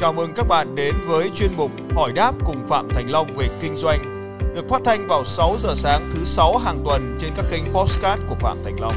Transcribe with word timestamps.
Chào 0.00 0.12
mừng 0.12 0.30
các 0.36 0.46
bạn 0.48 0.66
đến 0.76 0.94
với 1.08 1.30
chuyên 1.36 1.50
mục 1.56 1.70
Hỏi 1.96 2.12
đáp 2.16 2.32
cùng 2.46 2.60
Phạm 2.68 2.86
Thành 2.94 3.10
Long 3.10 3.26
về 3.38 3.46
kinh 3.62 3.76
doanh 3.76 4.00
được 4.54 4.64
phát 4.70 4.82
thanh 4.84 5.00
vào 5.08 5.24
6 5.24 5.48
giờ 5.62 5.72
sáng 5.76 6.02
thứ 6.12 6.20
6 6.24 6.56
hàng 6.64 6.78
tuần 6.84 7.00
trên 7.20 7.30
các 7.36 7.44
kênh 7.50 7.64
podcast 7.74 8.20
của 8.28 8.36
Phạm 8.42 8.56
Thành 8.64 8.80
Long. 8.80 8.96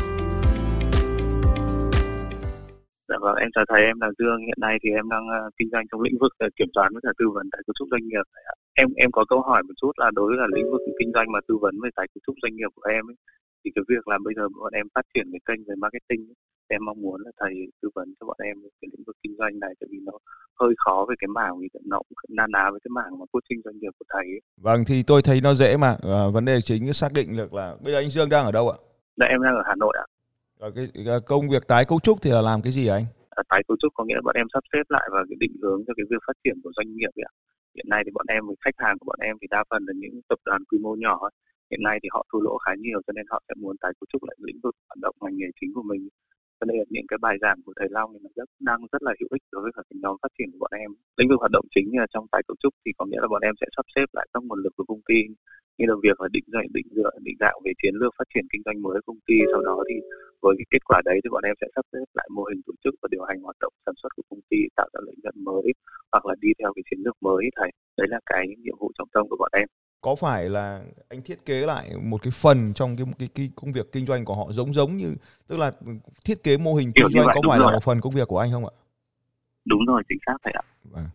Dạ 3.09 3.17
vâng, 3.21 3.35
em 3.35 3.49
chào 3.55 3.65
thầy, 3.69 3.81
em 3.85 3.97
là 4.01 4.09
Dương. 4.19 4.39
Hiện 4.47 4.59
nay 4.65 4.77
thì 4.83 4.89
em 4.99 5.09
đang 5.09 5.25
uh, 5.27 5.53
kinh 5.57 5.69
doanh 5.71 5.85
trong 5.91 6.01
lĩnh 6.01 6.17
vực 6.21 6.33
uh, 6.45 6.55
kiểm 6.57 6.69
toán 6.73 6.89
với 6.93 7.01
cả 7.05 7.11
tư 7.19 7.25
vấn 7.35 7.45
tại 7.51 7.61
cấu 7.65 7.73
trúc 7.77 7.87
doanh 7.91 8.07
nghiệp. 8.07 8.25
Em 8.73 8.87
em 8.95 9.11
có 9.11 9.25
câu 9.29 9.41
hỏi 9.41 9.63
một 9.63 9.73
chút 9.81 9.91
là 9.97 10.11
đối 10.17 10.25
với 10.29 10.37
là 10.37 10.47
lĩnh 10.55 10.71
vực 10.71 10.81
kinh 10.99 11.11
doanh 11.15 11.31
mà 11.31 11.39
tư 11.47 11.53
vấn 11.61 11.75
về 11.83 11.89
tài 11.95 12.07
cấu 12.13 12.21
trúc 12.25 12.35
doanh 12.41 12.55
nghiệp 12.55 12.71
của 12.75 12.87
em 12.97 13.09
ấy, 13.09 13.15
thì 13.61 13.71
cái 13.75 13.83
việc 13.91 14.07
là 14.07 14.17
bây 14.25 14.33
giờ 14.37 14.43
bọn 14.59 14.73
em 14.73 14.87
phát 14.95 15.05
triển 15.13 15.27
cái 15.33 15.41
kênh 15.47 15.61
về 15.67 15.75
marketing 15.83 16.21
ấy, 16.31 16.37
em 16.71 16.85
mong 16.85 17.01
muốn 17.01 17.21
là 17.25 17.31
thầy 17.39 17.53
tư 17.81 17.89
vấn 17.95 18.13
cho 18.19 18.25
bọn 18.25 18.37
em 18.43 18.55
cái 18.81 18.89
lĩnh 18.91 19.03
vực 19.07 19.17
kinh 19.23 19.35
doanh 19.39 19.59
này 19.59 19.73
tại 19.79 19.87
vì 19.91 19.99
nó 20.07 20.13
hơi 20.59 20.73
khó 20.77 21.05
về 21.09 21.15
cái 21.19 21.27
mảng 21.27 21.59
vì 21.59 21.67
nó 21.85 21.97
cũng 21.97 22.17
na 22.29 22.47
ná 22.47 22.69
với 22.71 22.79
cái 22.83 22.89
mảng 22.89 23.19
mà 23.19 23.25
coaching 23.31 23.61
doanh 23.65 23.77
nghiệp 23.79 23.93
của 23.99 24.05
thầy 24.13 24.25
ấy. 24.25 24.41
Vâng 24.57 24.85
thì 24.87 25.03
tôi 25.03 25.21
thấy 25.21 25.41
nó 25.41 25.53
dễ 25.53 25.77
mà 25.77 25.97
à, 26.03 26.19
vấn 26.33 26.45
đề 26.45 26.61
chính 26.61 26.93
xác 26.93 27.13
định 27.13 27.37
được 27.37 27.53
là 27.53 27.75
bây 27.83 27.93
giờ 27.93 27.99
anh 27.99 28.09
Dương 28.09 28.29
đang 28.29 28.45
ở 28.45 28.51
đâu 28.51 28.69
ạ? 28.69 28.77
Dạ 29.17 29.25
em 29.25 29.41
đang 29.43 29.55
ở 29.55 29.63
Hà 29.65 29.75
Nội 29.75 29.93
ạ. 29.99 30.05
Rồi 30.59 30.71
cái, 30.75 30.87
cái 31.05 31.19
công 31.25 31.49
việc 31.49 31.67
tái 31.67 31.85
cấu 31.85 31.99
trúc 31.99 32.21
thì 32.21 32.31
là 32.31 32.41
làm 32.41 32.61
cái 32.61 32.71
gì 32.71 32.87
anh? 32.87 33.05
À, 33.29 33.43
tái 33.49 33.61
cấu 33.67 33.77
trúc 33.79 33.93
có 33.93 34.03
nghĩa 34.05 34.15
là 34.15 34.21
bọn 34.23 34.35
em 34.35 34.47
sắp 34.53 34.63
xếp 34.73 34.83
lại 34.89 35.09
và 35.13 35.19
cái 35.29 35.37
định 35.39 35.55
hướng 35.61 35.83
cho 35.87 35.93
cái 35.97 36.05
việc 36.09 36.21
phát 36.27 36.37
triển 36.43 36.57
của 36.63 36.71
doanh 36.75 36.95
nghiệp 36.95 37.11
ấy 37.19 37.23
ạ. 37.31 37.31
Hiện 37.75 37.85
nay 37.89 38.01
thì 38.05 38.11
bọn 38.13 38.25
em 38.29 38.43
khách 38.65 38.77
hàng 38.77 38.97
của 38.99 39.05
bọn 39.05 39.19
em 39.19 39.37
thì 39.41 39.47
đa 39.51 39.63
phần 39.69 39.81
là 39.87 39.93
những 39.95 40.21
tập 40.29 40.39
đoàn 40.45 40.63
quy 40.69 40.77
mô 40.77 40.95
nhỏ 40.95 41.19
ấy. 41.21 41.31
Hiện 41.71 41.81
nay 41.83 41.99
thì 42.03 42.09
họ 42.11 42.25
thua 42.33 42.39
lỗ 42.39 42.57
khá 42.57 42.71
nhiều 42.79 42.99
cho 43.07 43.13
nên 43.15 43.25
họ 43.29 43.41
sẽ 43.47 43.53
muốn 43.61 43.75
tái 43.81 43.91
cấu 43.99 44.05
trúc 44.11 44.23
lại 44.23 44.35
lĩnh 44.39 44.59
vực 44.63 44.75
hoạt 44.89 44.99
động 45.01 45.15
ngành 45.21 45.37
nghề 45.37 45.49
chính 45.61 45.71
của 45.73 45.83
mình 45.91 46.07
cho 46.61 46.65
nên 46.69 46.77
những 46.95 47.07
cái 47.07 47.19
bài 47.25 47.35
giảng 47.41 47.59
của 47.65 47.73
thầy 47.79 47.89
Long 47.91 48.09
thì 48.13 48.19
nó 48.23 48.29
rất, 48.35 48.49
đang 48.59 48.81
rất 48.91 49.01
là 49.07 49.13
hữu 49.19 49.29
ích 49.37 49.43
đối 49.51 49.61
với 49.63 49.71
cả 49.75 49.81
cái 49.89 49.97
nhóm 50.03 50.15
phát 50.21 50.31
triển 50.37 50.49
của 50.51 50.59
bọn 50.63 50.73
em. 50.83 50.91
Lĩnh 51.17 51.29
vực 51.29 51.39
hoạt 51.39 51.51
động 51.51 51.65
chính 51.75 51.87
là 51.99 52.05
trong 52.13 52.25
tái 52.31 52.41
cấu 52.47 52.55
trúc 52.61 52.73
thì 52.85 52.91
có 52.97 53.05
nghĩa 53.05 53.21
là 53.23 53.27
bọn 53.33 53.41
em 53.47 53.53
sẽ 53.61 53.67
sắp 53.75 53.85
xếp 53.95 54.07
lại 54.17 54.25
các 54.33 54.43
nguồn 54.43 54.59
lực 54.63 54.73
của 54.77 54.87
công 54.91 55.01
ty, 55.09 55.19
như 55.77 55.85
là 55.89 55.95
việc 56.05 56.21
là 56.21 56.27
định 56.35 56.47
dạy, 56.53 56.65
định 56.77 56.87
dựa, 56.95 57.11
định 57.27 57.37
đạo 57.45 57.57
về 57.65 57.71
chiến 57.81 57.93
lược 58.01 58.11
phát 58.17 58.27
triển 58.33 58.45
kinh 58.51 58.61
doanh 58.65 58.81
mới 58.85 58.97
của 59.01 59.05
công 59.05 59.23
ty. 59.27 59.37
Sau 59.51 59.61
đó 59.67 59.75
thì 59.87 59.95
với 60.43 60.53
cái 60.57 60.67
kết 60.71 60.83
quả 60.89 60.99
đấy 61.05 61.17
thì 61.23 61.29
bọn 61.33 61.43
em 61.49 61.55
sẽ 61.61 61.67
sắp 61.75 61.85
xếp 61.91 62.05
lại 62.17 62.27
mô 62.35 62.43
hình 62.49 62.61
tổ 62.67 62.73
chức 62.83 62.93
và 63.01 63.07
điều 63.11 63.23
hành 63.29 63.39
hoạt 63.45 63.57
động 63.63 63.73
sản 63.85 63.95
xuất 64.01 64.11
của 64.15 64.25
công 64.29 64.43
ty, 64.49 64.59
tạo 64.77 64.87
ra 64.93 64.99
lợi 65.05 65.15
nhuận 65.21 65.35
mới 65.49 65.67
hoặc 66.11 66.23
là 66.25 66.35
đi 66.43 66.49
theo 66.59 66.69
cái 66.75 66.83
chiến 66.87 66.99
lược 67.05 67.17
mới 67.21 67.43
thầy. 67.57 67.71
Đấy 67.97 68.07
là 68.13 68.19
cái 68.25 68.43
nhiệm 68.63 68.77
vụ 68.79 68.91
trọng 68.97 69.09
tâm 69.13 69.23
của 69.29 69.37
bọn 69.39 69.51
em 69.61 69.67
có 70.01 70.15
phải 70.15 70.49
là 70.49 70.81
anh 71.09 71.21
thiết 71.21 71.45
kế 71.45 71.65
lại 71.65 71.91
một 72.01 72.21
cái 72.21 72.31
phần 72.31 72.73
trong 72.73 72.95
cái 72.95 73.05
cái, 73.19 73.29
cái 73.35 73.49
công 73.55 73.71
việc 73.71 73.91
kinh 73.91 74.05
doanh 74.05 74.25
của 74.25 74.35
họ 74.35 74.51
giống 74.51 74.73
giống 74.73 74.97
như 74.97 75.15
tức 75.47 75.57
là 75.57 75.71
thiết 76.25 76.43
kế 76.43 76.57
mô 76.57 76.73
hình 76.73 76.91
kinh 76.95 77.05
doanh 77.13 77.25
vậy, 77.25 77.35
có 77.35 77.49
phải 77.49 77.59
rồi. 77.59 77.67
là 77.67 77.73
một 77.73 77.83
phần 77.83 78.01
công 78.01 78.13
việc 78.13 78.27
của 78.27 78.39
anh 78.39 78.51
không 78.51 78.65
ạ? 78.65 78.71
Đúng 79.65 79.85
rồi, 79.87 80.03
chính 80.09 80.17
xác 80.25 80.33
thầy 80.43 80.53
ạ. 80.53 80.61
Vâng. 80.83 81.05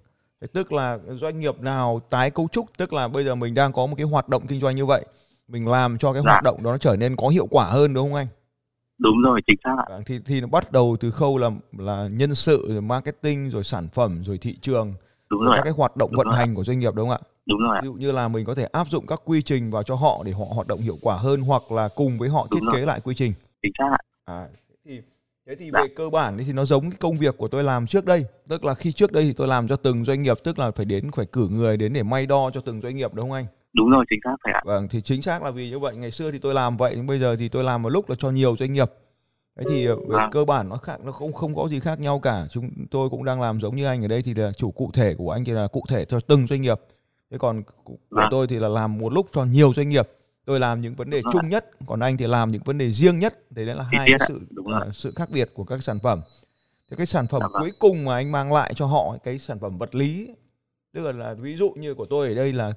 Thế 0.41 0.47
tức 0.53 0.73
là 0.73 0.99
doanh 1.15 1.41
nghiệp 1.41 1.61
nào 1.61 2.01
tái 2.11 2.31
cấu 2.31 2.49
trúc 2.53 2.67
tức 2.77 2.93
là 2.93 3.09
bây 3.09 3.25
giờ 3.25 3.35
mình 3.35 3.55
đang 3.55 3.73
có 3.73 3.87
một 3.87 3.95
cái 3.97 4.07
hoạt 4.07 4.29
động 4.29 4.47
kinh 4.47 4.61
doanh 4.61 4.77
như 4.77 4.87
vậy, 4.87 5.07
mình 5.49 5.69
làm 5.69 5.99
cho 5.99 6.13
cái 6.13 6.23
dạ. 6.25 6.31
hoạt 6.31 6.45
động 6.45 6.63
đó 6.63 6.71
nó 6.71 6.79
trở 6.79 6.97
nên 6.97 7.17
có 7.17 7.29
hiệu 7.29 7.47
quả 7.47 7.65
hơn 7.65 7.95
đúng 7.95 8.05
không 8.05 8.15
anh? 8.15 8.27
Đúng 8.99 9.23
rồi, 9.25 9.41
chính 9.47 9.57
xác 9.65 9.77
ạ. 9.79 9.85
Vâng, 9.89 10.03
thì 10.07 10.21
thì 10.27 10.41
nó 10.41 10.47
bắt 10.47 10.73
đầu 10.73 10.97
từ 11.01 11.11
khâu 11.11 11.39
là 11.39 11.51
là 11.79 12.09
nhân 12.13 12.35
sự, 12.35 12.67
rồi 12.69 12.81
marketing, 12.81 13.49
rồi 13.49 13.65
sản 13.65 13.89
phẩm, 13.89 14.23
rồi 14.25 14.39
thị 14.39 14.57
trường, 14.61 14.95
đúng 15.31 15.43
rồi, 15.43 15.57
các 15.57 15.65
cái 15.65 15.73
hoạt 15.77 15.97
động 15.97 16.11
đúng 16.13 16.19
vận 16.19 16.27
rồi. 16.27 16.37
hành 16.37 16.55
của 16.55 16.65
doanh 16.65 16.79
nghiệp 16.79 16.95
đúng 16.95 17.09
không 17.09 17.19
ạ? 17.23 17.29
Đúng 17.47 17.61
rồi 17.61 17.79
ví 17.83 17.87
dụ 17.87 17.93
như 17.93 18.13
là 18.13 18.29
mình 18.29 18.45
có 18.45 18.55
thể 18.55 18.65
áp 18.65 18.87
dụng 18.91 19.07
các 19.07 19.21
quy 19.25 19.43
trình 19.43 19.71
vào 19.71 19.83
cho 19.83 19.95
họ 19.95 20.23
để 20.27 20.33
họ 20.33 20.45
hoạt 20.55 20.69
động 20.69 20.81
hiệu 20.81 20.97
quả 21.03 21.17
hơn 21.17 21.41
hoặc 21.41 21.73
là 21.73 21.89
cùng 21.89 22.19
với 22.19 22.29
họ 22.29 22.47
đúng 22.51 22.61
thiết 22.61 22.67
rồi. 22.67 22.75
kế 22.81 22.87
lại 22.87 23.01
quy 23.01 23.15
trình. 23.15 23.33
Chính 23.63 23.73
xác 23.79 23.97
à 24.25 24.47
thì 24.85 25.01
thế 25.47 25.55
thì 25.55 25.71
dạ. 25.73 25.81
về 25.83 25.89
cơ 25.97 26.11
bản 26.11 26.39
thì 26.47 26.53
nó 26.53 26.65
giống 26.65 26.91
cái 26.91 26.99
công 27.01 27.17
việc 27.17 27.37
của 27.39 27.49
tôi 27.49 27.65
làm 27.65 27.87
trước 27.87 28.05
đây. 28.05 28.25
Tức 28.49 28.65
là 28.65 28.75
khi 28.75 28.93
trước 28.93 29.13
đây 29.13 29.25
thì 29.25 29.33
tôi 29.33 29.49
làm 29.49 29.69
cho 29.69 29.77
từng 29.77 30.05
doanh 30.05 30.23
nghiệp 30.23 30.37
tức 30.45 30.59
là 30.59 30.71
phải 30.71 30.85
đến 30.85 31.11
phải 31.17 31.27
cử 31.27 31.49
người 31.49 31.77
đến 31.77 31.93
để 31.93 32.03
may 32.03 32.27
đo 32.27 32.51
cho 32.55 32.61
từng 32.61 32.81
doanh 32.81 32.97
nghiệp 32.97 33.15
đúng 33.15 33.25
không 33.25 33.33
anh? 33.33 33.47
Đúng 33.73 33.91
rồi 33.91 34.05
chính 34.11 34.21
xác 34.25 34.37
phải 34.45 34.53
ạ. 34.53 34.63
Vâng 34.65 34.89
thì 34.89 35.01
chính 35.01 35.23
xác 35.23 35.43
là 35.43 35.51
vì 35.51 35.71
như 35.71 35.79
vậy. 35.79 35.97
Ngày 35.97 36.11
xưa 36.11 36.31
thì 36.31 36.39
tôi 36.39 36.55
làm 36.55 36.77
vậy 36.77 36.93
nhưng 36.97 37.07
bây 37.07 37.19
giờ 37.19 37.37
thì 37.37 37.49
tôi 37.49 37.65
làm 37.65 37.83
một 37.83 37.89
lúc 37.89 38.11
là 38.11 38.17
cho 38.19 38.31
nhiều 38.31 38.57
doanh 38.59 38.73
nghiệp. 38.73 38.93
Thế 39.59 39.65
thì 39.71 39.87
về 39.87 39.95
vâng. 40.07 40.31
cơ 40.31 40.45
bản 40.45 40.69
nó 40.69 40.77
khác 40.77 41.01
nó 41.05 41.13
không 41.13 41.33
không 41.33 41.55
có 41.55 41.69
gì 41.69 41.81
khác 41.81 42.01
nhau 42.01 42.21
cả. 42.21 42.47
Chúng 42.51 42.71
tôi 42.91 43.11
cũng 43.11 43.25
đang 43.25 43.41
làm 43.41 43.61
giống 43.61 43.77
như 43.77 43.87
anh 43.87 44.05
ở 44.05 44.09
đây 44.09 44.23
thì 44.23 44.35
là 44.35 44.53
chủ 44.53 44.71
cụ 44.71 44.91
thể 44.95 45.15
của 45.15 45.31
anh 45.31 45.45
thì 45.45 45.53
là 45.53 45.67
cụ 45.67 45.85
thể 45.89 46.05
cho 46.05 46.21
từng 46.21 46.47
doanh 46.47 46.63
nghiệp 46.63 46.81
thế 47.31 47.39
còn 47.39 47.63
của 47.85 47.97
à. 48.17 48.29
tôi 48.31 48.47
thì 48.47 48.57
là 48.59 48.69
làm 48.69 48.99
một 48.99 49.13
lúc 49.13 49.27
cho 49.33 49.45
nhiều 49.45 49.75
doanh 49.75 49.89
nghiệp. 49.89 50.09
Tôi 50.45 50.61
làm 50.61 50.81
những 50.81 50.95
vấn 50.95 51.11
đề 51.11 51.23
Đúng 51.23 51.33
chung 51.33 51.43
rồi. 51.43 51.51
nhất 51.51 51.71
còn 51.87 52.01
anh 52.01 52.17
thì 52.17 52.27
làm 52.27 52.53
những 52.53 52.63
vấn 52.65 52.79
đề 52.79 52.91
riêng 52.91 53.19
nhất. 53.19 53.53
Đấy 53.53 53.67
là 53.67 53.83
hai 53.93 54.09
cái 54.09 54.29
sự 54.29 54.41
uh, 54.61 54.95
sự 54.95 55.13
khác 55.17 55.31
biệt 55.31 55.51
của 55.55 55.65
các 55.65 55.83
sản 55.83 55.99
phẩm. 55.99 56.23
Thì 56.91 56.97
cái 56.97 57.07
sản 57.07 57.27
phẩm 57.27 57.43
Đúng 57.43 57.53
cuối 57.61 57.73
cùng 57.79 58.05
mà 58.05 58.15
anh 58.15 58.33
mang 58.33 58.53
lại 58.53 58.75
cho 58.77 58.87
họ 58.87 59.17
cái 59.25 59.39
sản 59.39 59.59
phẩm 59.59 59.79
vật 59.79 59.95
lý 59.95 60.35
tức 60.97 61.05
là, 61.05 61.13
là 61.13 61.35
ví 61.35 61.57
dụ 61.57 61.73
như 61.77 61.95
của 61.95 62.07
tôi 62.07 62.29
ở 62.29 62.35
đây 62.35 62.53
là 62.53 62.73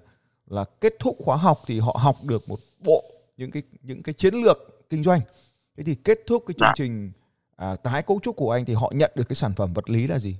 là 0.48 0.66
kết 0.82 0.94
thúc 1.00 1.18
khóa 1.20 1.38
học 1.38 1.58
thì 1.68 1.80
họ 1.80 1.98
học 2.00 2.16
được 2.28 2.50
một 2.50 2.60
bộ 2.80 3.04
những 3.38 3.52
cái 3.52 3.64
những 3.82 4.04
cái 4.04 4.14
chiến 4.14 4.34
lược 4.34 4.58
kinh 4.90 5.04
doanh. 5.04 5.22
Thế 5.78 5.84
thì 5.84 5.96
kết 5.96 6.20
thúc 6.28 6.44
cái 6.48 6.54
chương 6.54 6.68
dạ. 6.68 6.74
trình 6.76 7.12
à, 7.56 7.76
tái 7.76 8.02
cấu 8.02 8.20
trúc 8.24 8.36
của 8.36 8.52
anh 8.52 8.66
thì 8.66 8.74
họ 8.74 8.92
nhận 8.96 9.12
được 9.16 9.30
cái 9.30 9.36
sản 9.36 9.54
phẩm 9.56 9.74
vật 9.74 9.90
lý 9.90 10.08
là 10.08 10.20
gì 10.20 10.36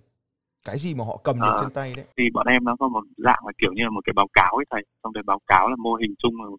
cái 0.66 0.78
gì 0.78 0.94
mà 0.94 1.06
họ 1.06 1.18
cầm 1.24 1.42
được 1.42 1.54
à, 1.56 1.58
trên 1.60 1.70
tay 1.70 1.94
đấy? 1.96 2.06
thì 2.18 2.30
bọn 2.34 2.48
em 2.48 2.64
nó 2.64 2.76
có 2.80 2.88
một 2.88 3.04
dạng 3.18 3.44
là 3.46 3.52
kiểu 3.58 3.72
như 3.74 3.84
là 3.84 3.90
một 3.90 4.02
cái 4.06 4.14
báo 4.14 4.28
cáo 4.34 4.56
ấy 4.56 4.66
thầy. 4.72 4.82
Trong 5.04 5.14
cái 5.14 5.24
báo 5.24 5.40
cáo 5.48 5.70
là 5.70 5.76
mô 5.76 5.96
hình 5.96 6.14
chung 6.18 6.34
là 6.42 6.50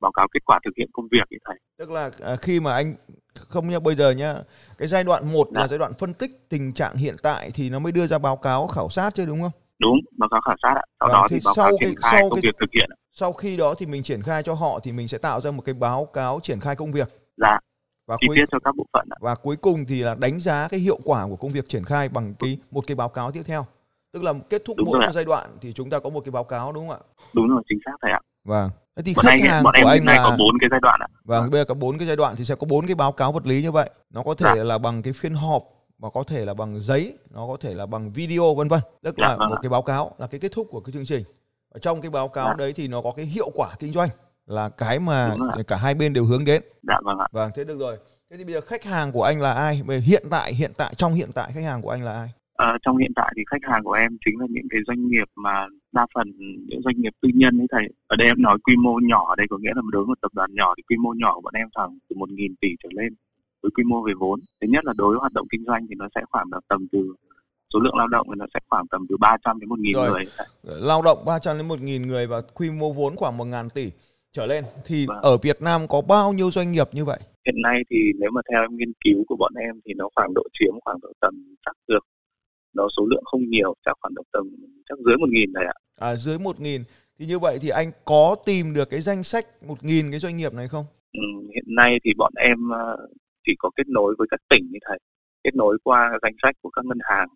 báo 0.00 0.12
cáo 0.12 0.28
kết 0.32 0.40
quả 0.44 0.60
thực 0.64 0.70
hiện 0.78 0.88
công 0.92 1.06
việc 1.12 1.30
ấy 1.30 1.38
thầy. 1.44 1.56
Tức 1.78 1.90
là 1.90 2.10
à, 2.20 2.36
khi 2.36 2.60
mà 2.60 2.74
anh 2.74 2.94
không 3.34 3.68
nhá 3.68 3.78
bây 3.78 3.94
giờ 3.94 4.10
nhá 4.10 4.34
cái 4.78 4.88
giai 4.88 5.04
đoạn 5.04 5.32
một 5.32 5.48
dạ. 5.54 5.60
là 5.60 5.68
giai 5.68 5.78
đoạn 5.78 5.92
phân 5.98 6.14
tích 6.14 6.30
tình 6.48 6.72
trạng 6.72 6.96
hiện 6.96 7.16
tại 7.22 7.50
thì 7.54 7.70
nó 7.70 7.78
mới 7.78 7.92
đưa 7.92 8.06
ra 8.06 8.18
báo 8.18 8.36
cáo 8.36 8.66
khảo 8.66 8.90
sát 8.90 9.14
chứ 9.14 9.26
đúng 9.26 9.42
không? 9.42 9.52
Đúng 9.78 9.96
báo 10.18 10.28
cáo 10.28 10.40
khảo 10.40 10.56
sát 10.62 10.74
ạ. 10.76 10.84
Sau 11.00 11.08
à, 11.08 11.12
đó 11.12 11.26
thì 11.30 11.40
báo 11.44 11.54
sau 11.54 11.64
cáo 11.64 11.76
cái, 11.80 11.90
triển 11.90 12.00
khai 12.02 12.12
sau 12.12 12.30
công 12.30 12.40
cái, 12.42 12.42
việc 12.42 12.56
thực 12.60 12.70
hiện 12.74 12.90
sau 13.12 13.32
khi 13.32 13.56
đó 13.56 13.74
thì 13.78 13.86
mình 13.86 14.02
triển 14.02 14.22
khai 14.22 14.42
cho 14.42 14.54
họ 14.54 14.80
thì 14.82 14.92
mình 14.92 15.08
sẽ 15.08 15.18
tạo 15.18 15.40
ra 15.40 15.50
một 15.50 15.62
cái 15.64 15.74
báo 15.74 16.04
cáo 16.04 16.40
triển 16.42 16.60
khai 16.60 16.76
công 16.76 16.92
việc. 16.92 17.08
Dạ 17.36 17.58
và 18.06 18.16
chi 18.20 18.28
tiết 18.34 18.44
cho 18.52 18.58
các 18.64 18.76
bộ 18.76 18.86
phận 18.92 19.08
và 19.20 19.34
cuối 19.34 19.56
cùng 19.56 19.84
thì 19.84 20.02
là 20.02 20.14
đánh 20.14 20.40
giá 20.40 20.68
cái 20.68 20.80
hiệu 20.80 20.98
quả 21.04 21.26
của 21.28 21.36
công 21.36 21.50
việc 21.50 21.68
triển 21.68 21.84
khai 21.84 22.08
bằng 22.08 22.34
cái 22.38 22.58
một 22.70 22.84
cái 22.86 22.94
báo 22.94 23.08
cáo 23.08 23.30
tiếp 23.30 23.42
theo. 23.44 23.66
Tức 24.12 24.22
là 24.22 24.32
kết 24.50 24.62
thúc 24.64 24.76
đúng 24.76 24.86
mỗi 24.86 25.00
một 25.00 25.12
giai 25.12 25.24
đoạn 25.24 25.50
thì 25.60 25.72
chúng 25.72 25.90
ta 25.90 25.98
có 25.98 26.10
một 26.10 26.20
cái 26.24 26.32
báo 26.32 26.44
cáo 26.44 26.72
đúng 26.72 26.88
không 26.88 26.96
ạ? 26.96 27.04
Đúng 27.32 27.48
rồi 27.48 27.62
chính 27.68 27.78
xác 27.84 27.92
thầy 28.02 28.12
ạ. 28.12 28.20
Vâng. 28.44 28.70
Thế 28.96 29.02
thì 29.02 29.14
bọn 29.16 29.24
khách 29.24 29.30
anh, 29.30 29.40
hàng 29.40 29.62
bọn 29.62 29.74
của 29.74 29.78
em 29.78 29.86
anh 29.86 30.04
nay 30.04 30.16
là 30.16 30.22
có 30.22 30.36
bốn 30.38 30.58
cái 30.60 30.68
giai 30.70 30.80
đoạn 30.82 31.00
ạ. 31.00 31.08
Vâng 31.24 31.50
bây 31.50 31.60
giờ 31.60 31.64
có 31.64 31.74
bốn 31.74 31.98
cái 31.98 32.06
giai 32.06 32.16
đoạn 32.16 32.36
thì 32.36 32.44
sẽ 32.44 32.54
có 32.54 32.66
bốn 32.66 32.86
cái 32.86 32.94
báo 32.94 33.12
cáo 33.12 33.32
vật 33.32 33.46
lý 33.46 33.62
như 33.62 33.70
vậy. 33.70 33.90
Nó 34.10 34.22
có 34.22 34.34
thể 34.34 34.52
dạ. 34.56 34.64
là 34.64 34.78
bằng 34.78 35.02
cái 35.02 35.12
phiên 35.12 35.34
họp 35.34 35.62
và 35.98 36.10
có 36.10 36.22
thể 36.22 36.44
là 36.44 36.54
bằng 36.54 36.80
giấy 36.80 37.18
nó 37.30 37.46
có 37.46 37.56
thể 37.60 37.74
là 37.74 37.86
bằng 37.86 38.12
video 38.12 38.54
vân 38.54 38.68
vân. 38.68 38.80
Tức 39.02 39.18
là 39.18 39.28
dạ, 39.28 39.36
vâng 39.36 39.48
một 39.48 39.56
ạ. 39.56 39.62
cái 39.62 39.70
báo 39.70 39.82
cáo 39.82 40.14
là 40.18 40.26
cái 40.26 40.40
kết 40.40 40.52
thúc 40.52 40.66
của 40.70 40.80
cái 40.80 40.92
chương 40.92 41.06
trình. 41.06 41.24
Ở 41.68 41.78
trong 41.78 42.00
cái 42.00 42.10
báo 42.10 42.28
cáo 42.28 42.46
dạ. 42.46 42.54
đấy 42.58 42.72
thì 42.72 42.88
nó 42.88 43.02
có 43.02 43.12
cái 43.16 43.26
hiệu 43.26 43.50
quả 43.54 43.74
kinh 43.78 43.92
doanh 43.92 44.08
là 44.46 44.68
cái 44.68 44.98
mà 44.98 45.36
cả 45.66 45.76
hai 45.76 45.94
bên 45.94 46.12
đều 46.12 46.24
hướng 46.24 46.44
đến. 46.44 46.62
Dạ 46.88 47.00
vâng 47.04 47.18
ạ. 47.18 47.26
Vâng 47.32 47.50
thế 47.54 47.64
được 47.64 47.78
rồi. 47.78 47.96
Thế 48.30 48.36
thì 48.36 48.44
bây 48.44 48.54
giờ 48.54 48.60
khách 48.60 48.84
hàng 48.84 49.12
của 49.12 49.22
anh 49.22 49.40
là 49.40 49.52
ai? 49.52 49.82
Hiện 50.02 50.22
tại 50.30 50.54
hiện 50.54 50.70
tại 50.76 50.94
trong 50.96 51.14
hiện 51.14 51.30
tại 51.34 51.50
khách 51.54 51.64
hàng 51.64 51.82
của 51.82 51.90
anh 51.90 52.02
là 52.02 52.12
ai? 52.12 52.28
À, 52.56 52.78
trong 52.82 52.96
hiện 52.96 53.12
tại 53.16 53.32
thì 53.36 53.42
khách 53.50 53.70
hàng 53.70 53.84
của 53.84 53.92
em 53.92 54.16
chính 54.24 54.40
là 54.40 54.46
những 54.50 54.66
cái 54.70 54.80
doanh 54.86 55.08
nghiệp 55.08 55.28
mà 55.36 55.66
đa 55.92 56.06
phần 56.14 56.32
những 56.66 56.82
doanh 56.84 56.94
nghiệp 57.00 57.12
tư 57.22 57.28
nhân 57.34 57.58
ấy 57.58 57.66
thầy. 57.72 57.88
Ở 58.06 58.16
đây 58.16 58.26
em 58.26 58.42
nói 58.42 58.58
quy 58.64 58.76
mô 58.76 58.98
nhỏ 59.02 59.24
ở 59.28 59.34
đây 59.36 59.46
có 59.50 59.58
nghĩa 59.60 59.72
là 59.74 59.82
đối 59.92 60.02
với 60.02 60.06
một 60.06 60.20
tập 60.22 60.34
đoàn 60.34 60.54
nhỏ 60.54 60.74
thì 60.76 60.82
quy 60.88 60.96
mô 60.96 61.14
nhỏ 61.16 61.34
của 61.34 61.40
bọn 61.40 61.54
em 61.54 61.68
khoảng 61.74 61.98
từ 62.08 62.16
một 62.16 62.30
nghìn 62.30 62.56
tỷ 62.60 62.68
trở 62.82 62.88
lên 62.92 63.14
với 63.62 63.70
quy 63.74 63.84
mô 63.84 64.02
về 64.02 64.12
vốn. 64.18 64.40
Thứ 64.60 64.66
nhất 64.70 64.84
là 64.84 64.92
đối 64.96 65.08
với 65.08 65.18
hoạt 65.20 65.32
động 65.32 65.46
kinh 65.50 65.64
doanh 65.66 65.86
thì 65.88 65.94
nó 65.98 66.08
sẽ 66.14 66.20
khoảng 66.30 66.46
là 66.52 66.60
tầm 66.68 66.86
từ 66.92 67.14
số 67.72 67.80
lượng 67.80 67.96
lao 67.96 68.08
động 68.08 68.26
thì 68.30 68.34
nó 68.38 68.46
sẽ 68.54 68.60
khoảng 68.70 68.86
tầm 68.90 69.06
từ 69.08 69.16
300 69.20 69.60
đến 69.60 69.68
1 69.68 69.78
nghìn 69.78 69.94
Rồi. 69.94 70.10
người. 70.10 70.24
Lao 70.62 71.02
động 71.02 71.18
300 71.26 71.58
đến 71.58 71.68
1 71.68 71.80
nghìn 71.80 72.06
người 72.06 72.26
và 72.26 72.40
quy 72.54 72.70
mô 72.70 72.92
vốn 72.92 73.16
khoảng 73.16 73.36
1 73.36 73.44
ngàn 73.44 73.70
tỷ 73.70 73.90
trở 74.32 74.46
lên 74.46 74.64
thì 74.84 75.06
Vâng. 75.06 75.18
ở 75.22 75.36
Việt 75.36 75.62
Nam 75.62 75.88
có 75.88 76.00
bao 76.00 76.32
nhiêu 76.32 76.50
doanh 76.50 76.72
nghiệp 76.72 76.88
như 76.92 77.04
vậy? 77.04 77.20
Hiện 77.46 77.62
nay 77.62 77.82
thì 77.90 77.96
nếu 78.18 78.30
mà 78.30 78.40
theo 78.52 78.60
em 78.62 78.76
nghiên 78.76 78.92
cứu 79.04 79.24
của 79.28 79.36
bọn 79.36 79.52
em 79.54 79.80
thì 79.84 79.94
nó 79.96 80.08
khoảng 80.14 80.34
độ 80.34 80.42
chiếm 80.52 80.72
khoảng 80.84 80.98
độ 81.02 81.12
tầm 81.20 81.54
chắc 81.66 81.76
được 81.88 82.06
nó 82.74 82.88
số 82.96 83.06
lượng 83.10 83.22
không 83.24 83.40
nhiều 83.48 83.74
chắc 83.84 83.96
khoảng 84.00 84.14
độ 84.14 84.22
tầm 84.32 84.44
chắc 84.88 84.98
dưới 85.06 85.16
một 85.16 85.28
nghìn 85.28 85.52
này 85.52 85.64
ạ. 85.64 85.72
À, 86.00 86.16
dưới 86.16 86.38
1 86.38 86.60
nghìn. 86.60 86.82
Thì 87.18 87.26
như 87.26 87.38
vậy 87.38 87.58
thì 87.62 87.68
anh 87.68 87.90
có 88.04 88.36
tìm 88.46 88.74
được 88.74 88.90
cái 88.90 89.00
danh 89.00 89.22
sách 89.24 89.46
1 89.68 89.84
nghìn 89.84 90.10
cái 90.10 90.20
doanh 90.20 90.36
nghiệp 90.36 90.54
này 90.54 90.68
không? 90.68 90.84
Ừ, 91.12 91.20
hiện 91.54 91.64
nay 91.66 91.98
thì 92.04 92.10
bọn 92.18 92.32
em 92.36 92.58
ờ, 92.68 92.96
chỉ 93.46 93.52
có 93.58 93.70
kết 93.76 93.88
nối 93.88 94.14
với 94.18 94.26
các 94.30 94.40
tỉnh 94.50 94.64
như 94.70 94.78
thầy. 94.88 94.98
Kết 95.44 95.54
nối 95.54 95.78
qua 95.84 96.10
danh 96.22 96.32
sách 96.42 96.54
của 96.62 96.70
các 96.70 96.84
ngân 96.84 96.98
hàng 97.02 97.28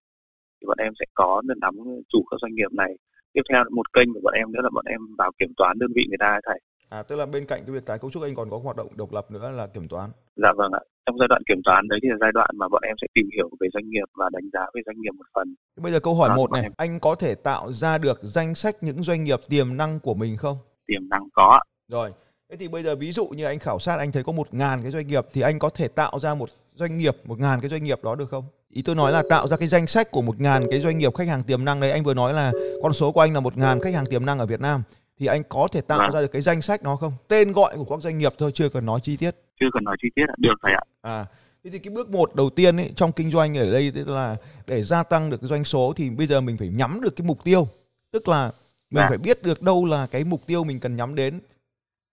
thì 0.61 0.67
bọn 0.67 0.79
em 0.79 0.93
sẽ 1.00 1.05
có 1.15 1.43
nắm 1.61 1.75
chủ 2.09 2.25
các 2.31 2.37
doanh 2.43 2.55
nghiệp 2.55 2.73
này. 2.73 2.97
Tiếp 3.32 3.43
theo 3.53 3.65
một 3.70 3.93
kênh 3.93 4.12
của 4.15 4.20
bọn 4.23 4.35
em 4.35 4.53
nữa 4.53 4.61
là 4.62 4.70
bọn 4.75 4.85
em 4.88 5.00
vào 5.19 5.31
kiểm 5.38 5.53
toán 5.56 5.79
đơn 5.79 5.91
vị 5.97 6.05
người 6.09 6.19
ta 6.20 6.41
thầy 6.47 6.61
à 6.88 7.03
tức 7.03 7.17
là 7.17 7.27
bên 7.27 7.47
cạnh 7.47 7.62
cái 7.67 7.75
việc 7.75 7.87
tái 7.87 7.99
cấu 7.99 8.11
trúc 8.11 8.23
anh 8.23 8.35
còn 8.35 8.50
có 8.50 8.59
hoạt 8.59 8.77
động 8.77 8.88
độc 8.97 9.12
lập 9.12 9.31
nữa 9.31 9.50
là 9.50 9.67
kiểm 9.67 9.88
toán? 9.88 10.11
Dạ 10.37 10.49
vâng 10.56 10.73
ạ. 10.73 10.81
Trong 11.06 11.19
giai 11.19 11.29
đoạn 11.29 11.43
kiểm 11.49 11.61
toán 11.65 11.88
đấy 11.88 11.99
thì 12.03 12.09
là 12.09 12.17
giai 12.21 12.33
đoạn 12.35 12.50
mà 12.55 12.69
bọn 12.69 12.83
em 12.87 12.97
sẽ 13.00 13.06
tìm 13.15 13.29
hiểu 13.37 13.49
về 13.61 13.69
doanh 13.75 13.91
nghiệp 13.91 14.05
và 14.15 14.31
đánh 14.33 14.50
giá 14.53 14.61
về 14.75 14.83
doanh 14.87 15.00
nghiệp 15.00 15.11
một 15.17 15.25
phần. 15.35 15.55
Bây 15.77 15.93
giờ 15.93 16.00
câu 16.00 16.15
hỏi 16.15 16.29
Vâng, 16.29 16.37
một 16.37 16.50
này 16.53 16.62
em- 16.62 16.73
anh 16.77 17.00
có 17.00 17.15
thể 17.15 17.35
tạo 17.35 17.73
ra 17.73 17.99
được 17.99 18.21
danh 18.23 18.55
sách 18.55 18.77
những 18.81 19.03
doanh 19.03 19.25
nghiệp 19.25 19.41
tiềm 19.49 19.77
năng 19.77 20.00
của 20.00 20.15
mình 20.15 20.37
không? 20.37 20.59
Tiềm 20.87 21.09
năng 21.09 21.29
có 21.33 21.61
rồi 21.88 22.12
thế 22.50 22.56
thì 22.56 22.69
bây 22.69 22.83
giờ 22.83 22.97
ví 22.97 23.12
dụ 23.12 23.27
như 23.29 23.44
anh 23.44 23.59
khảo 23.59 23.79
sát 23.79 23.97
anh 23.99 24.12
thấy 24.12 24.23
có 24.25 24.32
một 24.32 24.55
ngàn 24.55 24.82
cái 24.82 24.91
doanh 24.91 25.06
nghiệp 25.06 25.27
thì 25.32 25.41
anh 25.41 25.59
có 25.59 25.69
thể 25.69 25.89
tạo 25.89 26.21
ra 26.21 26.35
một 26.35 26.49
doanh 26.75 26.99
nghiệp 26.99 27.17
một 27.25 27.39
ngàn 27.41 27.61
cái 27.61 27.71
doanh 27.71 27.85
nghiệp 27.85 28.05
đó 28.05 28.15
được 28.15 28.31
không? 28.31 28.44
Ý 28.73 28.82
tôi 28.82 28.94
nói 28.94 29.12
là 29.12 29.23
tạo 29.31 29.49
ra 29.49 29.56
cái 29.56 29.69
danh 29.69 29.87
sách 29.87 30.11
của 30.11 30.23
một 30.23 30.41
ngàn 30.41 30.65
cái 30.71 30.81
doanh 30.81 30.99
nghiệp 30.99 31.15
khách 31.15 31.29
hàng 31.29 31.43
tiềm 31.43 31.65
năng 31.65 31.81
đấy 31.81 31.91
anh 31.91 32.03
vừa 32.05 32.15
nói 32.15 32.35
là 32.35 32.53
con 32.82 32.93
số 32.93 33.12
của 33.12 33.21
anh 33.21 33.35
là 33.35 33.41
một 33.41 33.56
ngàn 33.56 33.81
khách 33.81 33.94
hàng 33.94 34.06
tiềm 34.06 34.27
năng 34.27 34.39
ở 34.39 34.47
Việt 34.47 34.61
Nam 34.61 34.82
thì 35.19 35.27
anh 35.27 35.43
có 35.49 35.69
thể 35.73 35.81
tạo 35.81 35.99
vâng. 35.99 36.11
ra 36.11 36.21
được 36.21 36.33
cái 36.33 36.43
danh 36.43 36.63
sách 36.63 36.83
nó 36.83 36.97
không? 36.97 37.13
Tên 37.29 37.53
gọi 37.53 37.77
của 37.77 37.85
các 37.85 38.03
doanh 38.03 38.19
nghiệp 38.19 38.35
thôi 38.39 38.51
chưa 38.55 38.69
cần 38.69 38.87
nói 38.87 39.01
chi 39.03 39.17
tiết. 39.17 39.31
Chưa 39.61 39.69
cần 39.73 39.85
nói 39.85 39.97
chi 40.03 40.09
tiết 40.15 40.27
được 40.39 40.55
thầy 40.63 40.73
ạ. 40.73 40.83
À 41.03 41.27
thế 41.67 41.71
thì 41.71 41.79
cái 41.79 41.95
bước 41.95 42.11
một 42.11 42.35
đầu 42.35 42.51
tiên 42.51 42.77
ấy, 42.77 42.93
trong 42.97 43.13
kinh 43.13 43.31
doanh 43.31 43.57
ở 43.57 43.73
đây 43.73 43.93
tức 43.95 44.09
là 44.09 44.37
để 44.67 44.83
gia 44.83 45.03
tăng 45.03 45.31
được 45.31 45.41
cái 45.41 45.49
doanh 45.49 45.65
số 45.65 45.93
thì 45.97 46.11
bây 46.11 46.27
giờ 46.27 46.41
mình 46.41 46.57
phải 46.57 46.69
nhắm 46.69 47.01
được 47.01 47.17
cái 47.17 47.27
mục 47.27 47.45
tiêu. 47.45 47.69
Tức 48.13 48.29
là 48.29 48.51
mình 48.91 49.05
à. 49.05 49.09
phải 49.09 49.19
biết 49.19 49.43
được 49.43 49.63
đâu 49.63 49.85
là 49.85 50.07
cái 50.07 50.25
mục 50.25 50.47
tiêu 50.47 50.65
mình 50.65 50.81
cần 50.81 50.97
nhắm 50.97 51.15
đến. 51.15 51.41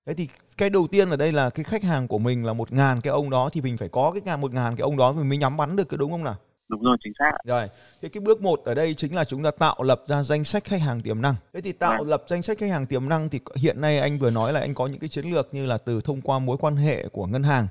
Thế 0.06 0.14
thì 0.14 0.28
cái 0.58 0.70
đầu 0.70 0.88
tiên 0.88 1.10
ở 1.10 1.16
đây 1.16 1.32
là 1.32 1.50
cái 1.50 1.64
khách 1.64 1.84
hàng 1.84 2.08
của 2.08 2.18
mình 2.18 2.46
là 2.46 2.54
một 2.54 2.72
ngàn 2.72 3.02
cái 3.02 3.12
ông 3.12 3.30
đó 3.30 3.50
thì 3.50 3.62
mình 3.62 3.78
phải 3.78 3.90
có 3.90 4.12
cái 4.12 4.22
ngàn 4.26 4.42
một 4.42 4.54
ngàn 4.54 4.76
cái 4.76 4.82
ông 4.82 4.98
đó 4.98 5.12
mình 5.12 5.30
mới 5.30 5.38
nhắm 5.38 5.58
bắn 5.58 5.76
được 5.76 5.90
cái 5.90 5.98
đúng 5.98 6.12
không 6.12 6.24
nào 6.24 6.36
đúng 6.69 6.83
rồi 6.83 6.98
chính 7.04 7.13
xác 7.19 7.31
rồi 7.44 7.68
thế 8.01 8.10
cái 8.10 8.21
bước 8.21 8.42
một 8.42 8.62
ở 8.65 8.74
đây 8.74 8.94
chính 8.94 9.15
là 9.15 9.24
chúng 9.24 9.44
ta 9.44 9.51
tạo 9.51 9.83
lập 9.83 10.04
ra 10.07 10.24
danh 10.24 10.44
sách 10.44 10.63
khách 10.63 10.81
hàng 10.81 11.01
tiềm 11.01 11.21
năng. 11.21 11.36
Thế 11.54 11.62
thì 11.62 11.71
tạo 11.71 12.04
à. 12.04 12.06
lập 12.06 12.24
danh 12.27 12.42
sách 12.42 12.57
khách 12.57 12.69
hàng 12.69 12.86
tiềm 12.86 13.10
năng 13.10 13.30
thì 13.30 13.39
hiện 13.56 13.81
nay 13.81 14.00
anh 14.00 14.18
vừa 14.18 14.30
nói 14.30 14.54
là 14.54 14.60
anh 14.60 14.74
có 14.74 14.88
những 14.88 15.00
cái 15.00 15.10
chiến 15.10 15.25
lược 15.25 15.54
như 15.54 15.65
là 15.65 15.77
từ 15.77 16.01
thông 16.01 16.21
qua 16.21 16.39
mối 16.39 16.57
quan 16.57 16.75
hệ 16.75 17.07
của 17.07 17.25
ngân 17.25 17.44
hàng 17.44 17.68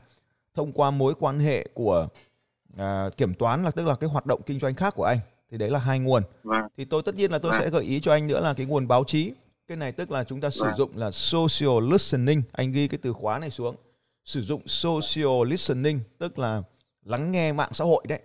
thông 0.54 0.72
qua 0.72 0.90
mối 0.90 1.14
quan 1.18 1.40
hệ 1.40 1.66
của 1.74 2.08
à, 2.76 3.10
kiểm 3.16 3.34
toán 3.34 3.64
là 3.64 3.70
tức 3.70 3.86
là 3.86 3.94
cái 3.94 4.10
hoạt 4.10 4.26
động 4.26 4.40
kinh 4.46 4.58
doanh 4.58 4.74
khác 4.74 4.94
của 4.96 5.04
anh. 5.04 5.18
Thì 5.50 5.58
đấy 5.58 5.70
là 5.70 5.78
hai 5.78 5.98
nguồn. 5.98 6.22
Vâng. 6.42 6.62
thì 6.76 6.84
tôi 6.84 7.02
tất 7.02 7.14
nhiên 7.14 7.32
là 7.32 7.38
tôi 7.38 7.52
vâng. 7.52 7.60
sẽ 7.60 7.70
gợi 7.70 7.84
ý 7.84 8.00
cho 8.00 8.12
anh 8.12 8.26
nữa 8.26 8.40
là 8.40 8.54
cái 8.54 8.66
nguồn 8.66 8.88
báo 8.88 9.04
chí. 9.04 9.32
Cái 9.68 9.76
này 9.76 9.92
tức 9.92 10.10
là 10.10 10.24
chúng 10.24 10.40
ta 10.40 10.50
sử 10.50 10.66
dụng 10.76 10.96
là 10.96 11.10
social 11.10 11.92
listening. 11.92 12.42
Anh 12.52 12.72
ghi 12.72 12.88
cái 12.88 12.98
từ 13.02 13.12
khóa 13.12 13.38
này 13.38 13.50
xuống. 13.50 13.76
Sử 14.24 14.42
dụng 14.42 14.62
social 14.66 15.46
listening 15.46 16.00
tức 16.18 16.38
là 16.38 16.62
lắng 17.04 17.32
nghe 17.32 17.52
mạng 17.52 17.70
xã 17.72 17.84
hội 17.84 18.04
đấy 18.08 18.20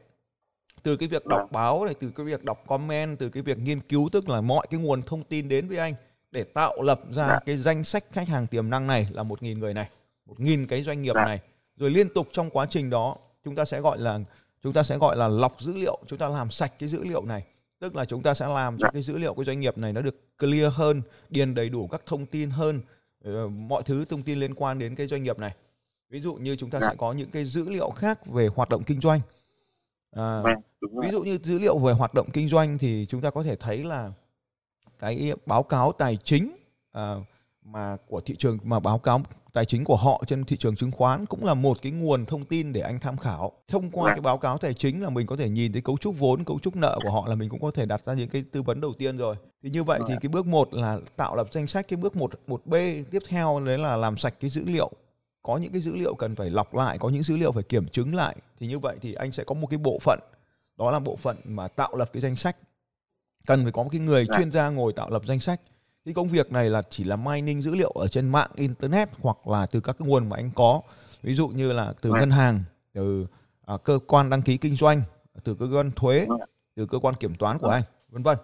từ 0.87 0.97
cái 0.97 1.07
việc 1.07 1.25
đọc 1.25 1.41
vâng. 1.41 1.51
báo 1.51 1.85
này 1.85 1.95
từ 1.99 2.11
cái 2.15 2.25
việc 2.25 2.43
đọc 2.43 2.63
comment 2.67 3.19
từ 3.19 3.29
cái 3.29 3.43
việc 3.43 3.57
nghiên 3.57 3.79
cứu 3.79 4.09
tức 4.11 4.29
là 4.29 4.41
mọi 4.41 4.67
cái 4.69 4.79
nguồn 4.79 5.01
thông 5.01 5.23
tin 5.23 5.49
đến 5.49 5.67
với 5.67 5.77
anh 5.77 5.93
để 6.31 6.43
tạo 6.43 6.81
lập 6.81 6.99
ra 7.11 7.27
vâng. 7.27 7.39
cái 7.45 7.57
danh 7.57 7.83
sách 7.83 8.03
khách 8.11 8.27
hàng 8.27 8.47
tiềm 8.47 8.69
năng 8.69 8.87
này 8.87 9.07
là 9.11 9.23
một 9.23 9.43
nghìn 9.43 9.59
người 9.59 9.73
này 9.73 9.89
một 10.27 10.39
nghìn 10.39 10.67
cái 10.67 10.83
doanh 10.83 11.01
nghiệp 11.01 11.15
này. 11.15 11.39
Rồi 11.77 11.89
liên 11.89 12.09
tục 12.09 12.27
trong 12.31 12.49
quá 12.49 12.65
trình 12.69 12.89
đó 12.89 13.15
chúng 13.43 13.55
ta 13.55 13.65
sẽ 13.65 13.81
gọi 13.81 13.97
là 13.97 14.19
chúng 14.63 14.73
ta 14.73 14.83
sẽ 14.83 14.97
gọi 14.97 15.17
là 15.17 15.27
lọc 15.27 15.61
dữ 15.61 15.73
liệu 15.77 15.99
chúng 16.07 16.19
ta 16.19 16.29
làm 16.29 16.51
sạch 16.51 16.73
cái 16.79 16.89
dữ 16.89 17.03
liệu 17.03 17.25
này. 17.25 17.43
Tức 17.79 17.95
là 17.95 18.05
chúng 18.05 18.23
ta 18.23 18.33
sẽ 18.33 18.47
làm 18.47 18.77
cho 18.77 18.91
cái 18.91 19.01
dữ 19.01 19.17
liệu 19.17 19.33
của 19.33 19.43
doanh 19.43 19.59
nghiệp 19.59 19.77
này 19.77 19.93
nó 19.93 20.01
được 20.01 20.37
clear 20.39 20.73
hơn 20.73 21.01
điền 21.29 21.55
đầy 21.55 21.69
đủ 21.69 21.87
các 21.87 22.01
thông 22.05 22.25
tin 22.25 22.49
hơn 22.49 22.81
ờ, 23.23 23.47
mọi 23.47 23.83
thứ 23.83 24.05
thông 24.05 24.23
tin 24.23 24.39
liên 24.39 24.55
quan 24.55 24.79
đến 24.79 24.95
cái 24.95 25.07
doanh 25.07 25.23
nghiệp 25.23 25.39
này. 25.39 25.55
Ví 26.09 26.19
dụ 26.19 26.33
như 26.33 26.55
chúng 26.55 26.69
ta 26.69 26.79
sẽ 26.81 26.95
có 26.97 27.13
những 27.13 27.29
cái 27.29 27.45
dữ 27.45 27.69
liệu 27.69 27.89
khác 27.89 28.25
về 28.25 28.47
hoạt 28.55 28.69
động 28.69 28.83
kinh 28.83 29.01
doanh. 29.01 29.19
À, 30.11 30.43
ví 30.81 31.09
dụ 31.11 31.23
như 31.23 31.37
dữ 31.43 31.59
liệu 31.59 31.77
về 31.77 31.93
hoạt 31.93 32.13
động 32.13 32.27
kinh 32.33 32.47
doanh 32.47 32.77
thì 32.77 33.05
chúng 33.09 33.21
ta 33.21 33.29
có 33.29 33.43
thể 33.43 33.55
thấy 33.55 33.83
là 33.83 34.11
cái 34.99 35.33
báo 35.45 35.63
cáo 35.63 35.91
tài 35.91 36.17
chính 36.17 36.55
à, 36.91 37.15
mà 37.65 37.97
của 38.07 38.21
thị 38.21 38.35
trường 38.39 38.57
mà 38.63 38.79
báo 38.79 38.99
cáo 38.99 39.21
tài 39.53 39.65
chính 39.65 39.83
của 39.83 39.95
họ 39.95 40.23
trên 40.27 40.45
thị 40.45 40.57
trường 40.57 40.75
chứng 40.75 40.91
khoán 40.91 41.25
cũng 41.25 41.45
là 41.45 41.53
một 41.53 41.77
cái 41.81 41.91
nguồn 41.91 42.25
thông 42.25 42.45
tin 42.45 42.73
để 42.73 42.81
anh 42.81 42.99
tham 42.99 43.17
khảo. 43.17 43.51
Thông 43.67 43.91
qua 43.91 44.11
cái 44.11 44.21
báo 44.21 44.37
cáo 44.37 44.57
tài 44.57 44.73
chính 44.73 45.03
là 45.03 45.09
mình 45.09 45.27
có 45.27 45.35
thể 45.35 45.49
nhìn 45.49 45.73
thấy 45.73 45.81
cấu 45.81 45.97
trúc 45.97 46.19
vốn, 46.19 46.43
cấu 46.43 46.59
trúc 46.59 46.75
nợ 46.75 46.99
của 47.03 47.11
họ 47.11 47.27
là 47.27 47.35
mình 47.35 47.49
cũng 47.49 47.61
có 47.61 47.71
thể 47.71 47.85
đặt 47.85 48.01
ra 48.05 48.13
những 48.13 48.29
cái 48.29 48.43
tư 48.51 48.61
vấn 48.61 48.81
đầu 48.81 48.93
tiên 48.97 49.17
rồi. 49.17 49.35
Thì 49.63 49.69
như 49.69 49.83
vậy 49.83 49.99
thì 50.07 50.13
cái 50.21 50.29
bước 50.29 50.45
một 50.45 50.73
là 50.73 50.99
tạo 51.15 51.35
lập 51.35 51.47
danh 51.51 51.67
sách, 51.67 51.87
cái 51.87 51.97
bước 51.97 52.15
một 52.15 52.31
một 52.47 52.61
B 52.65 52.73
tiếp 53.11 53.23
theo 53.27 53.59
đấy 53.65 53.77
là 53.77 53.97
làm 53.97 54.17
sạch 54.17 54.33
cái 54.39 54.49
dữ 54.49 54.63
liệu. 54.65 54.91
Có 55.43 55.57
những 55.57 55.71
cái 55.71 55.81
dữ 55.81 55.95
liệu 55.95 56.15
cần 56.15 56.35
phải 56.35 56.49
lọc 56.49 56.75
lại, 56.75 56.97
có 56.97 57.09
những 57.09 57.23
dữ 57.23 57.37
liệu 57.37 57.51
phải 57.51 57.63
kiểm 57.63 57.87
chứng 57.87 58.15
lại. 58.15 58.35
Thì 58.59 58.67
như 58.67 58.79
vậy 58.79 58.97
thì 59.01 59.13
anh 59.13 59.31
sẽ 59.31 59.43
có 59.43 59.55
một 59.55 59.67
cái 59.67 59.77
bộ 59.77 59.99
phận 60.01 60.19
đó 60.77 60.91
là 60.91 60.99
bộ 60.99 61.15
phận 61.15 61.37
mà 61.43 61.67
tạo 61.67 61.95
lập 61.95 62.09
cái 62.13 62.21
danh 62.21 62.35
sách. 62.35 62.57
Cần 63.47 63.63
phải 63.63 63.71
có 63.71 63.83
một 63.83 63.89
cái 63.91 64.01
người 64.01 64.25
dạ. 64.29 64.37
chuyên 64.37 64.51
gia 64.51 64.69
ngồi 64.69 64.93
tạo 64.93 65.09
lập 65.09 65.21
danh 65.25 65.39
sách. 65.39 65.61
Cái 66.05 66.13
công 66.13 66.29
việc 66.29 66.51
này 66.51 66.69
là 66.69 66.81
chỉ 66.89 67.03
là 67.03 67.15
mining 67.15 67.61
dữ 67.61 67.75
liệu 67.75 67.91
ở 67.91 68.07
trên 68.07 68.29
mạng 68.29 68.49
internet 68.55 69.09
hoặc 69.21 69.47
là 69.47 69.65
từ 69.65 69.79
các 69.79 69.95
cái 69.99 70.07
nguồn 70.07 70.29
mà 70.29 70.37
anh 70.37 70.51
có. 70.55 70.81
Ví 71.23 71.33
dụ 71.33 71.47
như 71.47 71.73
là 71.73 71.93
từ 72.01 72.11
ngân 72.11 72.31
hàng 72.31 72.63
từ 72.93 73.27
à, 73.65 73.77
cơ 73.83 73.99
quan 74.07 74.29
đăng 74.29 74.41
ký 74.41 74.57
kinh 74.57 74.75
doanh 74.75 75.01
từ 75.43 75.55
cơ 75.55 75.67
quan 75.73 75.91
thuế 75.91 76.27
từ 76.75 76.85
cơ 76.85 76.99
quan 76.99 77.15
kiểm 77.15 77.35
toán 77.35 77.57
của 77.59 77.69
anh 77.69 77.83
vân 78.09 78.23
vân. 78.23 78.37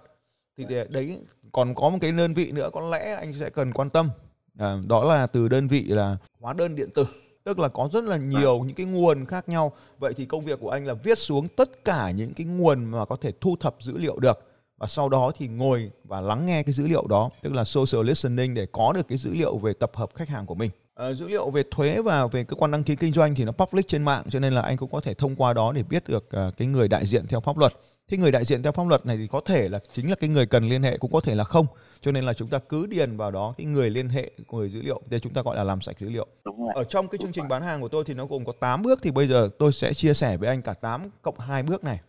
Thì 0.57 0.65
đấy 0.89 1.19
còn 1.51 1.75
có 1.75 1.89
một 1.89 1.97
cái 2.01 2.11
đơn 2.11 2.33
vị 2.33 2.51
nữa 2.51 2.69
có 2.73 2.81
lẽ 2.89 3.13
anh 3.13 3.33
sẽ 3.39 3.49
cần 3.49 3.73
quan 3.73 3.89
tâm. 3.89 4.09
À, 4.57 4.77
đó 4.87 5.03
là 5.03 5.27
từ 5.27 5.47
đơn 5.47 5.67
vị 5.67 5.83
là 5.83 6.17
hóa 6.39 6.53
đơn 6.53 6.75
điện 6.75 6.89
tử 6.95 7.05
tức 7.43 7.59
là 7.59 7.67
có 7.67 7.89
rất 7.91 8.03
là 8.03 8.17
nhiều 8.17 8.59
những 8.59 8.75
cái 8.75 8.85
nguồn 8.85 9.25
khác 9.25 9.49
nhau. 9.49 9.71
Vậy 9.99 10.13
thì 10.13 10.25
công 10.25 10.45
việc 10.45 10.59
của 10.59 10.69
anh 10.69 10.85
là 10.85 10.93
viết 10.93 11.17
xuống 11.17 11.47
tất 11.47 11.85
cả 11.85 12.11
những 12.11 12.33
cái 12.33 12.45
nguồn 12.45 12.85
mà 12.85 13.05
có 13.05 13.15
thể 13.15 13.31
thu 13.41 13.55
thập 13.59 13.75
dữ 13.81 13.97
liệu 13.97 14.19
được. 14.19 14.39
Và 14.77 14.87
sau 14.87 15.09
đó 15.09 15.31
thì 15.37 15.47
ngồi 15.47 15.91
và 16.03 16.21
lắng 16.21 16.45
nghe 16.45 16.63
cái 16.63 16.73
dữ 16.73 16.87
liệu 16.87 17.07
đó, 17.07 17.29
tức 17.41 17.53
là 17.53 17.63
social 17.63 18.07
listening 18.07 18.53
để 18.53 18.65
có 18.71 18.93
được 18.93 19.07
cái 19.07 19.17
dữ 19.17 19.33
liệu 19.33 19.57
về 19.57 19.73
tập 19.73 19.91
hợp 19.93 20.09
khách 20.15 20.29
hàng 20.29 20.45
của 20.45 20.55
mình 20.55 20.71
à, 20.95 21.13
dữ 21.13 21.27
liệu 21.27 21.49
về 21.49 21.63
thuế 21.71 22.01
và 22.01 22.27
về 22.27 22.43
cơ 22.43 22.55
quan 22.55 22.71
đăng 22.71 22.83
ký 22.83 22.95
kinh 22.95 23.11
doanh 23.11 23.35
thì 23.35 23.43
nó 23.43 23.51
public 23.51 23.87
trên 23.87 24.03
mạng 24.03 24.23
cho 24.29 24.39
nên 24.39 24.53
là 24.53 24.61
anh 24.61 24.77
cũng 24.77 24.91
có 24.91 25.01
thể 25.01 25.13
thông 25.13 25.35
qua 25.35 25.53
đó 25.53 25.71
để 25.71 25.83
biết 25.83 26.07
được 26.07 26.29
uh, 26.47 26.57
cái 26.57 26.67
người 26.67 26.87
đại 26.87 27.05
diện 27.05 27.27
theo 27.27 27.39
pháp 27.39 27.57
luật. 27.57 27.73
Thế 28.07 28.17
người 28.17 28.31
đại 28.31 28.45
diện 28.45 28.63
theo 28.63 28.71
pháp 28.71 28.87
luật 28.87 29.05
này 29.05 29.17
thì 29.17 29.27
có 29.27 29.41
thể 29.45 29.69
là 29.69 29.79
chính 29.93 30.09
là 30.09 30.15
cái 30.15 30.29
người 30.29 30.45
cần 30.45 30.65
liên 30.65 30.83
hệ 30.83 30.97
cũng 30.97 31.11
có 31.11 31.21
thể 31.21 31.35
là 31.35 31.43
không. 31.43 31.67
Cho 32.01 32.11
nên 32.11 32.25
là 32.25 32.33
chúng 32.33 32.47
ta 32.47 32.59
cứ 32.69 32.85
điền 32.85 33.17
vào 33.17 33.31
đó 33.31 33.53
cái 33.57 33.65
người 33.65 33.89
liên 33.89 34.09
hệ 34.09 34.31
của 34.47 34.57
người 34.57 34.69
dữ 34.69 34.81
liệu 34.81 35.01
để 35.09 35.19
chúng 35.19 35.33
ta 35.33 35.41
gọi 35.41 35.55
là 35.55 35.63
làm 35.63 35.81
sạch 35.81 35.99
dữ 35.99 36.09
liệu. 36.09 36.27
Ở 36.75 36.83
trong 36.83 37.07
cái 37.07 37.19
chương 37.21 37.31
trình 37.31 37.47
bán 37.47 37.61
hàng 37.61 37.81
của 37.81 37.87
tôi 37.87 38.03
thì 38.07 38.13
nó 38.13 38.25
gồm 38.25 38.45
có 38.45 38.51
8 38.59 38.81
bước 38.81 38.99
thì 39.03 39.11
bây 39.11 39.27
giờ 39.27 39.49
tôi 39.59 39.73
sẽ 39.73 39.93
chia 39.93 40.13
sẻ 40.13 40.37
với 40.37 40.49
anh 40.49 40.61
cả 40.61 40.73
8 40.73 41.09
cộng 41.21 41.39
2 41.39 41.63
bước 41.63 41.83
này 41.83 41.99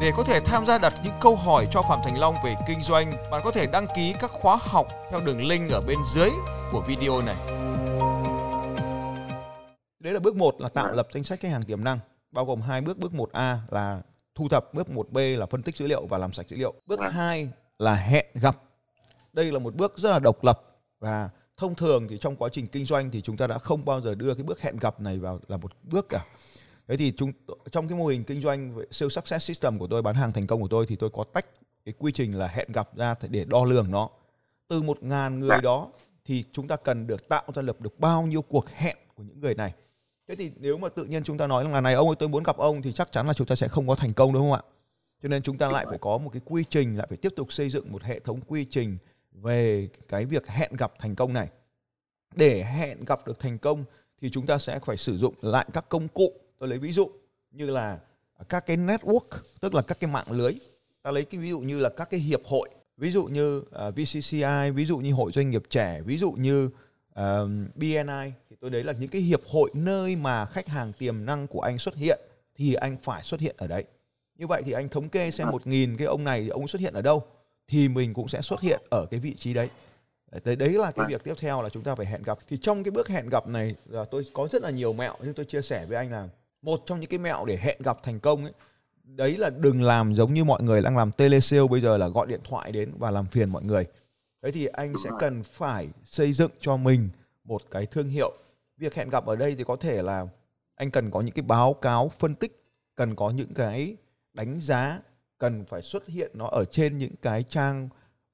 để 0.00 0.12
có 0.16 0.24
thể 0.24 0.40
tham 0.40 0.66
gia 0.66 0.78
đặt 0.78 0.94
những 1.04 1.14
câu 1.20 1.36
hỏi 1.36 1.68
cho 1.70 1.82
Phạm 1.82 2.00
Thành 2.04 2.18
Long 2.18 2.34
về 2.44 2.56
kinh 2.66 2.82
doanh, 2.82 3.12
bạn 3.30 3.40
có 3.44 3.50
thể 3.50 3.66
đăng 3.66 3.86
ký 3.96 4.14
các 4.20 4.30
khóa 4.30 4.58
học 4.60 4.88
theo 5.10 5.20
đường 5.20 5.44
link 5.44 5.70
ở 5.70 5.80
bên 5.80 5.98
dưới 6.14 6.30
của 6.72 6.80
video 6.88 7.22
này. 7.22 7.36
Đấy 10.00 10.12
là 10.12 10.20
bước 10.20 10.36
1 10.36 10.60
là 10.60 10.68
tạo 10.68 10.92
lập 10.92 11.08
danh 11.12 11.24
sách 11.24 11.40
khách 11.40 11.52
hàng 11.52 11.62
tiềm 11.62 11.84
năng, 11.84 11.98
bao 12.30 12.44
gồm 12.44 12.60
hai 12.60 12.80
bước. 12.80 12.98
Bước 12.98 13.12
1A 13.12 13.56
là 13.70 14.02
thu 14.34 14.48
thập, 14.48 14.74
bước 14.74 14.86
1B 14.88 15.38
là 15.38 15.46
phân 15.46 15.62
tích 15.62 15.76
dữ 15.76 15.86
liệu 15.86 16.06
và 16.06 16.18
làm 16.18 16.32
sạch 16.32 16.48
dữ 16.48 16.56
liệu. 16.56 16.74
Bước 16.86 17.00
2 17.12 17.48
là 17.78 17.94
hẹn 17.94 18.26
gặp. 18.34 18.56
Đây 19.32 19.52
là 19.52 19.58
một 19.58 19.74
bước 19.74 19.98
rất 19.98 20.10
là 20.10 20.18
độc 20.18 20.44
lập 20.44 20.62
và 21.00 21.30
thông 21.56 21.74
thường 21.74 22.06
thì 22.08 22.18
trong 22.18 22.36
quá 22.36 22.48
trình 22.52 22.66
kinh 22.66 22.84
doanh 22.84 23.10
thì 23.10 23.22
chúng 23.22 23.36
ta 23.36 23.46
đã 23.46 23.58
không 23.58 23.84
bao 23.84 24.00
giờ 24.00 24.14
đưa 24.14 24.34
cái 24.34 24.42
bước 24.42 24.60
hẹn 24.60 24.76
gặp 24.76 25.00
này 25.00 25.18
vào 25.18 25.40
là 25.48 25.56
một 25.56 25.72
bước 25.82 26.08
cả 26.08 26.24
thế 26.90 26.96
thì 26.96 27.12
chúng 27.16 27.32
trong 27.72 27.88
cái 27.88 27.98
mô 27.98 28.06
hình 28.06 28.24
kinh 28.24 28.40
doanh 28.40 28.78
siêu 28.90 29.10
success 29.10 29.46
system 29.46 29.78
của 29.78 29.86
tôi, 29.86 30.02
bán 30.02 30.14
hàng 30.14 30.32
thành 30.32 30.46
công 30.46 30.60
của 30.60 30.68
tôi, 30.68 30.86
thì 30.86 30.96
tôi 30.96 31.10
có 31.10 31.24
tách 31.24 31.46
cái 31.84 31.94
quy 31.98 32.12
trình 32.12 32.38
là 32.38 32.46
hẹn 32.46 32.68
gặp 32.72 32.96
ra 32.96 33.14
để 33.28 33.44
đo 33.44 33.64
lường 33.64 33.90
nó. 33.90 34.08
Từ 34.68 34.82
một 34.82 35.02
ngàn 35.02 35.40
người 35.40 35.60
đó, 35.62 35.88
thì 36.24 36.44
chúng 36.52 36.68
ta 36.68 36.76
cần 36.76 37.06
được 37.06 37.28
tạo 37.28 37.42
ra 37.54 37.62
lập 37.62 37.80
được 37.80 38.00
bao 38.00 38.22
nhiêu 38.22 38.42
cuộc 38.42 38.68
hẹn 38.68 38.96
của 39.14 39.22
những 39.22 39.40
người 39.40 39.54
này. 39.54 39.74
Thế 40.28 40.34
thì 40.36 40.50
nếu 40.56 40.78
mà 40.78 40.88
tự 40.88 41.04
nhiên 41.04 41.24
chúng 41.24 41.38
ta 41.38 41.46
nói 41.46 41.64
là 41.68 41.80
này, 41.80 41.94
ông 41.94 42.08
ơi, 42.08 42.16
tôi 42.18 42.28
muốn 42.28 42.42
gặp 42.42 42.56
ông 42.56 42.82
thì 42.82 42.92
chắc 42.92 43.12
chắn 43.12 43.26
là 43.26 43.32
chúng 43.32 43.46
ta 43.46 43.54
sẽ 43.54 43.68
không 43.68 43.88
có 43.88 43.94
thành 43.94 44.12
công, 44.12 44.32
đúng 44.32 44.42
không 44.42 44.52
ạ? 44.52 44.62
Cho 45.22 45.28
nên 45.28 45.42
chúng 45.42 45.58
ta 45.58 45.70
lại 45.70 45.86
phải 45.88 45.98
có 45.98 46.18
một 46.18 46.30
cái 46.32 46.42
quy 46.44 46.64
trình, 46.70 46.98
lại 46.98 47.06
phải 47.10 47.16
tiếp 47.16 47.32
tục 47.36 47.52
xây 47.52 47.70
dựng 47.70 47.92
một 47.92 48.02
hệ 48.02 48.20
thống 48.20 48.40
quy 48.40 48.64
trình 48.64 48.98
về 49.32 49.88
cái 50.08 50.24
việc 50.24 50.48
hẹn 50.48 50.70
gặp 50.78 50.92
thành 50.98 51.14
công 51.14 51.32
này. 51.32 51.48
Để 52.34 52.64
hẹn 52.64 53.04
gặp 53.04 53.26
được 53.26 53.38
thành 53.38 53.58
công, 53.58 53.84
thì 54.20 54.30
chúng 54.30 54.46
ta 54.46 54.58
sẽ 54.58 54.78
phải 54.78 54.96
sử 54.96 55.18
dụng 55.18 55.34
lại 55.40 55.66
các 55.72 55.88
công 55.88 56.08
cụ 56.08 56.32
tôi 56.60 56.68
lấy 56.68 56.78
ví 56.78 56.92
dụ 56.92 57.10
như 57.50 57.70
là 57.70 57.98
các 58.48 58.66
cái 58.66 58.76
network 58.76 59.28
tức 59.60 59.74
là 59.74 59.82
các 59.82 60.00
cái 60.00 60.10
mạng 60.10 60.26
lưới. 60.30 60.52
Ta 61.02 61.10
lấy 61.10 61.24
cái 61.24 61.40
ví 61.40 61.50
dụ 61.50 61.60
như 61.60 61.80
là 61.80 61.88
các 61.96 62.10
cái 62.10 62.20
hiệp 62.20 62.40
hội 62.44 62.68
ví 62.96 63.10
dụ 63.10 63.24
như 63.24 63.58
uh, 63.58 63.72
à, 63.72 63.90
VCCI 63.90 64.70
ví 64.74 64.84
dụ 64.84 64.98
như 64.98 65.12
hội 65.12 65.32
doanh 65.32 65.50
nghiệp 65.50 65.62
trẻ 65.70 66.00
ví 66.00 66.18
dụ 66.18 66.32
như 66.32 66.66
uh, 66.66 66.72
à, 67.14 67.40
BNI 67.74 68.32
thì 68.50 68.56
tôi 68.60 68.70
đấy 68.70 68.84
là 68.84 68.92
những 68.92 69.08
cái 69.08 69.22
hiệp 69.22 69.40
hội 69.46 69.70
nơi 69.74 70.16
mà 70.16 70.44
khách 70.44 70.68
hàng 70.68 70.92
tiềm 70.92 71.24
năng 71.24 71.46
của 71.46 71.60
anh 71.60 71.78
xuất 71.78 71.94
hiện 71.94 72.20
thì 72.56 72.74
anh 72.74 72.96
phải 73.02 73.22
xuất 73.22 73.40
hiện 73.40 73.54
ở 73.58 73.66
đấy. 73.66 73.84
Như 74.38 74.46
vậy 74.46 74.62
thì 74.66 74.72
anh 74.72 74.88
thống 74.88 75.08
kê 75.08 75.30
xem 75.30 75.50
một 75.50 75.66
nghìn 75.66 75.96
cái 75.96 76.06
ông 76.06 76.24
này 76.24 76.48
ông 76.48 76.68
xuất 76.68 76.80
hiện 76.80 76.94
ở 76.94 77.02
đâu 77.02 77.24
thì 77.68 77.88
mình 77.88 78.14
cũng 78.14 78.28
sẽ 78.28 78.40
xuất 78.40 78.60
hiện 78.60 78.80
ở 78.90 79.06
cái 79.10 79.20
vị 79.20 79.34
trí 79.34 79.54
đấy. 79.54 79.68
Đấy, 80.44 80.56
đấy 80.56 80.68
là 80.68 80.90
cái 80.90 81.06
việc 81.08 81.24
tiếp 81.24 81.34
theo 81.38 81.62
là 81.62 81.68
chúng 81.68 81.82
ta 81.82 81.94
phải 81.94 82.06
hẹn 82.06 82.22
gặp. 82.22 82.38
Thì 82.48 82.56
trong 82.56 82.84
cái 82.84 82.90
bước 82.90 83.08
hẹn 83.08 83.28
gặp 83.28 83.48
này 83.48 83.74
là 83.86 84.04
tôi 84.04 84.26
có 84.32 84.48
rất 84.52 84.62
là 84.62 84.70
nhiều 84.70 84.92
mẹo 84.92 85.14
nhưng 85.22 85.34
tôi 85.34 85.46
chia 85.46 85.62
sẻ 85.62 85.86
với 85.86 85.96
anh 85.96 86.12
là 86.12 86.28
một 86.62 86.82
trong 86.86 87.00
những 87.00 87.10
cái 87.10 87.18
mẹo 87.18 87.44
để 87.44 87.56
hẹn 87.56 87.76
gặp 87.82 88.02
thành 88.02 88.20
công 88.20 88.44
ấy 88.44 88.52
đấy 89.16 89.36
là 89.36 89.50
đừng 89.50 89.82
làm 89.82 90.14
giống 90.14 90.34
như 90.34 90.44
mọi 90.44 90.62
người 90.62 90.82
đang 90.82 90.96
làm 90.96 91.12
telesale 91.12 91.66
bây 91.70 91.80
giờ 91.80 91.96
là 91.96 92.08
gọi 92.08 92.26
điện 92.26 92.40
thoại 92.44 92.72
đến 92.72 92.92
và 92.98 93.10
làm 93.10 93.26
phiền 93.26 93.50
mọi 93.50 93.62
người. 93.62 93.86
Thế 94.42 94.50
thì 94.50 94.66
anh 94.66 94.94
sẽ 95.04 95.10
cần 95.18 95.42
phải 95.42 95.88
xây 96.04 96.32
dựng 96.32 96.50
cho 96.60 96.76
mình 96.76 97.08
một 97.44 97.62
cái 97.70 97.86
thương 97.86 98.08
hiệu. 98.08 98.32
Việc 98.76 98.94
hẹn 98.94 99.08
gặp 99.08 99.26
ở 99.26 99.36
đây 99.36 99.54
thì 99.58 99.64
có 99.64 99.76
thể 99.76 100.02
là 100.02 100.26
anh 100.74 100.90
cần 100.90 101.10
có 101.10 101.20
những 101.20 101.34
cái 101.34 101.42
báo 101.42 101.74
cáo 101.74 102.08
phân 102.18 102.34
tích 102.34 102.64
cần 102.94 103.14
có 103.14 103.30
những 103.30 103.54
cái 103.54 103.96
đánh 104.32 104.60
giá 104.60 105.00
cần 105.38 105.64
phải 105.64 105.82
xuất 105.82 106.06
hiện 106.06 106.30
nó 106.34 106.46
ở 106.46 106.64
trên 106.64 106.98
những 106.98 107.14
cái 107.22 107.42
trang 107.42 107.88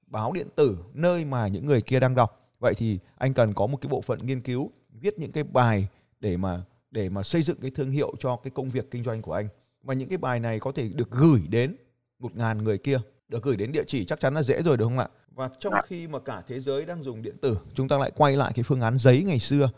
báo 0.06 0.32
điện 0.32 0.46
tử 0.54 0.78
nơi 0.92 1.24
mà 1.24 1.48
những 1.48 1.66
người 1.66 1.82
kia 1.82 2.00
đang 2.00 2.14
đọc. 2.14 2.50
Vậy 2.60 2.74
thì 2.76 2.98
anh 3.18 3.34
cần 3.34 3.54
có 3.54 3.66
một 3.66 3.76
cái 3.80 3.88
bộ 3.88 4.00
phận 4.00 4.26
nghiên 4.26 4.40
cứu 4.40 4.70
viết 5.00 5.18
những 5.18 5.32
cái 5.32 5.44
bài 5.44 5.88
để 6.20 6.36
mà 6.36 6.62
để 6.96 7.08
mà 7.08 7.22
xây 7.22 7.42
dựng 7.42 7.56
cái 7.62 7.70
thương 7.70 7.90
hiệu 7.90 8.14
cho 8.20 8.36
cái 8.36 8.50
công 8.54 8.70
việc 8.70 8.90
kinh 8.90 9.04
doanh 9.04 9.22
của 9.22 9.32
anh. 9.32 9.48
Và 9.82 9.94
những 9.94 10.08
cái 10.08 10.18
bài 10.18 10.40
này 10.40 10.60
có 10.60 10.72
thể 10.72 10.88
được 10.88 11.10
gửi 11.10 11.40
đến 11.48 11.76
một 12.18 12.36
ngàn 12.36 12.64
người 12.64 12.78
kia. 12.78 12.98
Được 13.28 13.42
gửi 13.42 13.56
đến 13.56 13.72
địa 13.72 13.84
chỉ 13.86 14.04
chắc 14.04 14.20
chắn 14.20 14.34
là 14.34 14.42
dễ 14.42 14.62
rồi 14.62 14.76
đúng 14.76 14.88
không 14.88 14.98
ạ? 14.98 15.08
Và 15.30 15.50
trong 15.60 15.72
dạ. 15.72 15.82
khi 15.86 16.08
mà 16.08 16.18
cả 16.18 16.42
thế 16.46 16.60
giới 16.60 16.86
đang 16.86 17.02
dùng 17.02 17.22
điện 17.22 17.36
tử 17.42 17.58
chúng 17.74 17.88
ta 17.88 17.98
lại 17.98 18.10
quay 18.16 18.36
lại 18.36 18.52
cái 18.54 18.62
phương 18.62 18.80
án 18.80 18.98
giấy 18.98 19.22
ngày 19.26 19.38
xưa 19.38 19.70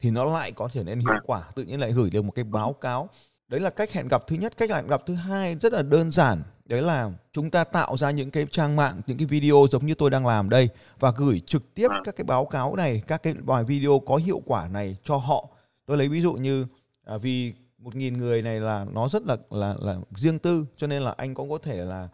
thì 0.00 0.10
nó 0.10 0.24
lại 0.24 0.52
có 0.52 0.68
trở 0.72 0.82
nên 0.82 0.98
hiệu 0.98 1.08
dạ. 1.08 1.20
quả. 1.26 1.50
Tự 1.54 1.62
nhiên 1.62 1.80
lại 1.80 1.92
gửi 1.92 2.10
được 2.10 2.22
một 2.22 2.32
cái 2.34 2.44
báo 2.44 2.72
cáo. 2.72 3.08
Đấy 3.48 3.60
là 3.60 3.70
cách 3.70 3.92
hẹn 3.92 4.08
gặp 4.08 4.22
thứ 4.26 4.36
nhất. 4.36 4.56
Cách 4.56 4.70
hẹn 4.70 4.86
gặp 4.86 5.02
thứ 5.06 5.14
hai 5.14 5.54
rất 5.54 5.72
là 5.72 5.82
đơn 5.82 6.10
giản. 6.10 6.42
Đấy 6.64 6.82
là 6.82 7.10
chúng 7.32 7.50
ta 7.50 7.64
tạo 7.64 7.96
ra 7.96 8.10
những 8.10 8.30
cái 8.30 8.46
trang 8.50 8.76
mạng 8.76 9.00
những 9.06 9.18
cái 9.18 9.26
video 9.26 9.66
giống 9.70 9.86
như 9.86 9.94
tôi 9.94 10.10
đang 10.10 10.26
làm 10.26 10.48
đây 10.48 10.68
và 11.00 11.12
gửi 11.16 11.40
trực 11.46 11.74
tiếp 11.74 11.88
các 12.04 12.16
cái 12.16 12.24
báo 12.24 12.44
cáo 12.44 12.76
này 12.76 13.02
các 13.06 13.22
cái 13.22 13.34
bài 13.34 13.64
video 13.64 14.02
có 14.06 14.16
hiệu 14.16 14.42
quả 14.46 14.68
này 14.68 14.96
cho 15.04 15.16
họ 15.16 15.48
tôi 15.86 15.96
lấy 15.96 16.08
ví 16.08 16.20
dụ 16.20 16.32
như 16.32 16.66
à, 17.04 17.18
vì 17.18 17.54
một 17.78 17.94
nghìn 17.94 18.18
người 18.18 18.42
này 18.42 18.60
là 18.60 18.86
nó 18.92 19.08
rất 19.08 19.22
là 19.26 19.36
là 19.50 19.76
là 19.80 19.96
riêng 20.16 20.38
tư 20.38 20.66
cho 20.76 20.86
nên 20.86 21.02
là 21.02 21.14
anh 21.16 21.34
cũng 21.34 21.50
có 21.50 21.58
thể 21.58 21.84
là 21.84 22.08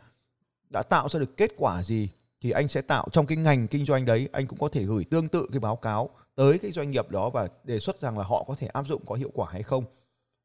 đã 0.71 0.83
tạo 0.83 1.09
ra 1.09 1.21
được 1.21 1.37
kết 1.37 1.51
quả 1.57 1.83
gì 1.83 2.09
thì 2.41 2.51
anh 2.51 2.69
sẽ 2.69 2.83
tạo 2.83 3.09
trong 3.13 3.27
cái 3.27 3.39
ngành 3.39 3.69
kinh 3.69 3.85
doanh 3.85 4.05
đấy 4.05 4.29
anh 4.33 4.47
cũng 4.47 4.59
có 4.59 4.69
thể 4.69 4.85
gửi 4.85 5.05
tương 5.05 5.29
tự 5.29 5.49
cái 5.53 5.61
báo 5.61 5.77
cáo 5.77 6.11
tới 6.39 6.59
cái 6.59 6.73
doanh 6.73 6.91
nghiệp 6.91 7.11
đó 7.11 7.31
và 7.31 7.49
đề 7.65 7.81
xuất 7.81 8.01
rằng 8.01 8.19
là 8.19 8.25
họ 8.25 8.45
có 8.49 8.55
thể 8.59 8.67
áp 8.67 8.87
dụng 8.87 9.03
có 9.07 9.15
hiệu 9.15 9.31
quả 9.35 9.49
hay 9.53 9.63
không. 9.63 9.85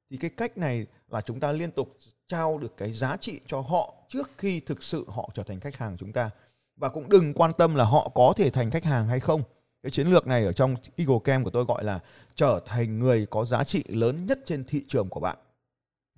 Thì 0.10 0.18
cái 0.18 0.30
cách 0.38 0.58
này 0.58 0.86
là 1.10 1.22
chúng 1.22 1.39
ta 1.39 1.51
liên 1.51 1.72
tục 1.72 1.98
trao 2.27 2.58
được 2.58 2.77
cái 2.77 2.94
giá 2.94 3.18
trị 3.18 3.39
cho 3.48 3.60
họ 3.60 3.94
trước 4.10 4.30
khi 4.38 4.60
thực 4.60 4.84
sự 4.84 5.06
họ 5.08 5.30
trở 5.34 5.44
thành 5.44 5.60
khách 5.60 5.75
hàng 5.75 5.98
chúng 6.00 6.13
ta. 6.13 6.30
Và 6.75 6.89
cũng 6.89 7.10
đừng 7.10 7.34
quan 7.34 7.51
tâm 7.58 7.75
là 7.75 7.84
họ 7.84 8.12
có 8.15 8.34
thể 8.38 8.50
thành 8.50 8.72
khách 8.72 8.84
hàng 8.84 9.08
hay 9.08 9.20
không 9.20 9.44
cái 9.84 9.92
chiến 9.92 10.08
lược 10.08 10.28
này 10.28 10.46
ở 10.46 10.54
trong 10.54 10.75
Eagle 10.96 11.20
Camp 11.24 11.46
của 11.46 11.52
tôi 11.52 11.66
gọi 11.66 11.84
là 11.84 12.00
trở 12.36 12.60
thành 12.66 13.00
người 13.00 13.25
có 13.30 13.46
giá 13.46 13.63
trị 13.63 13.84
lớn 13.88 14.25
nhất 14.25 14.40
trên 14.46 14.63
thị 14.63 14.84
trường 14.90 15.10
của 15.10 15.20
bạn. 15.20 15.38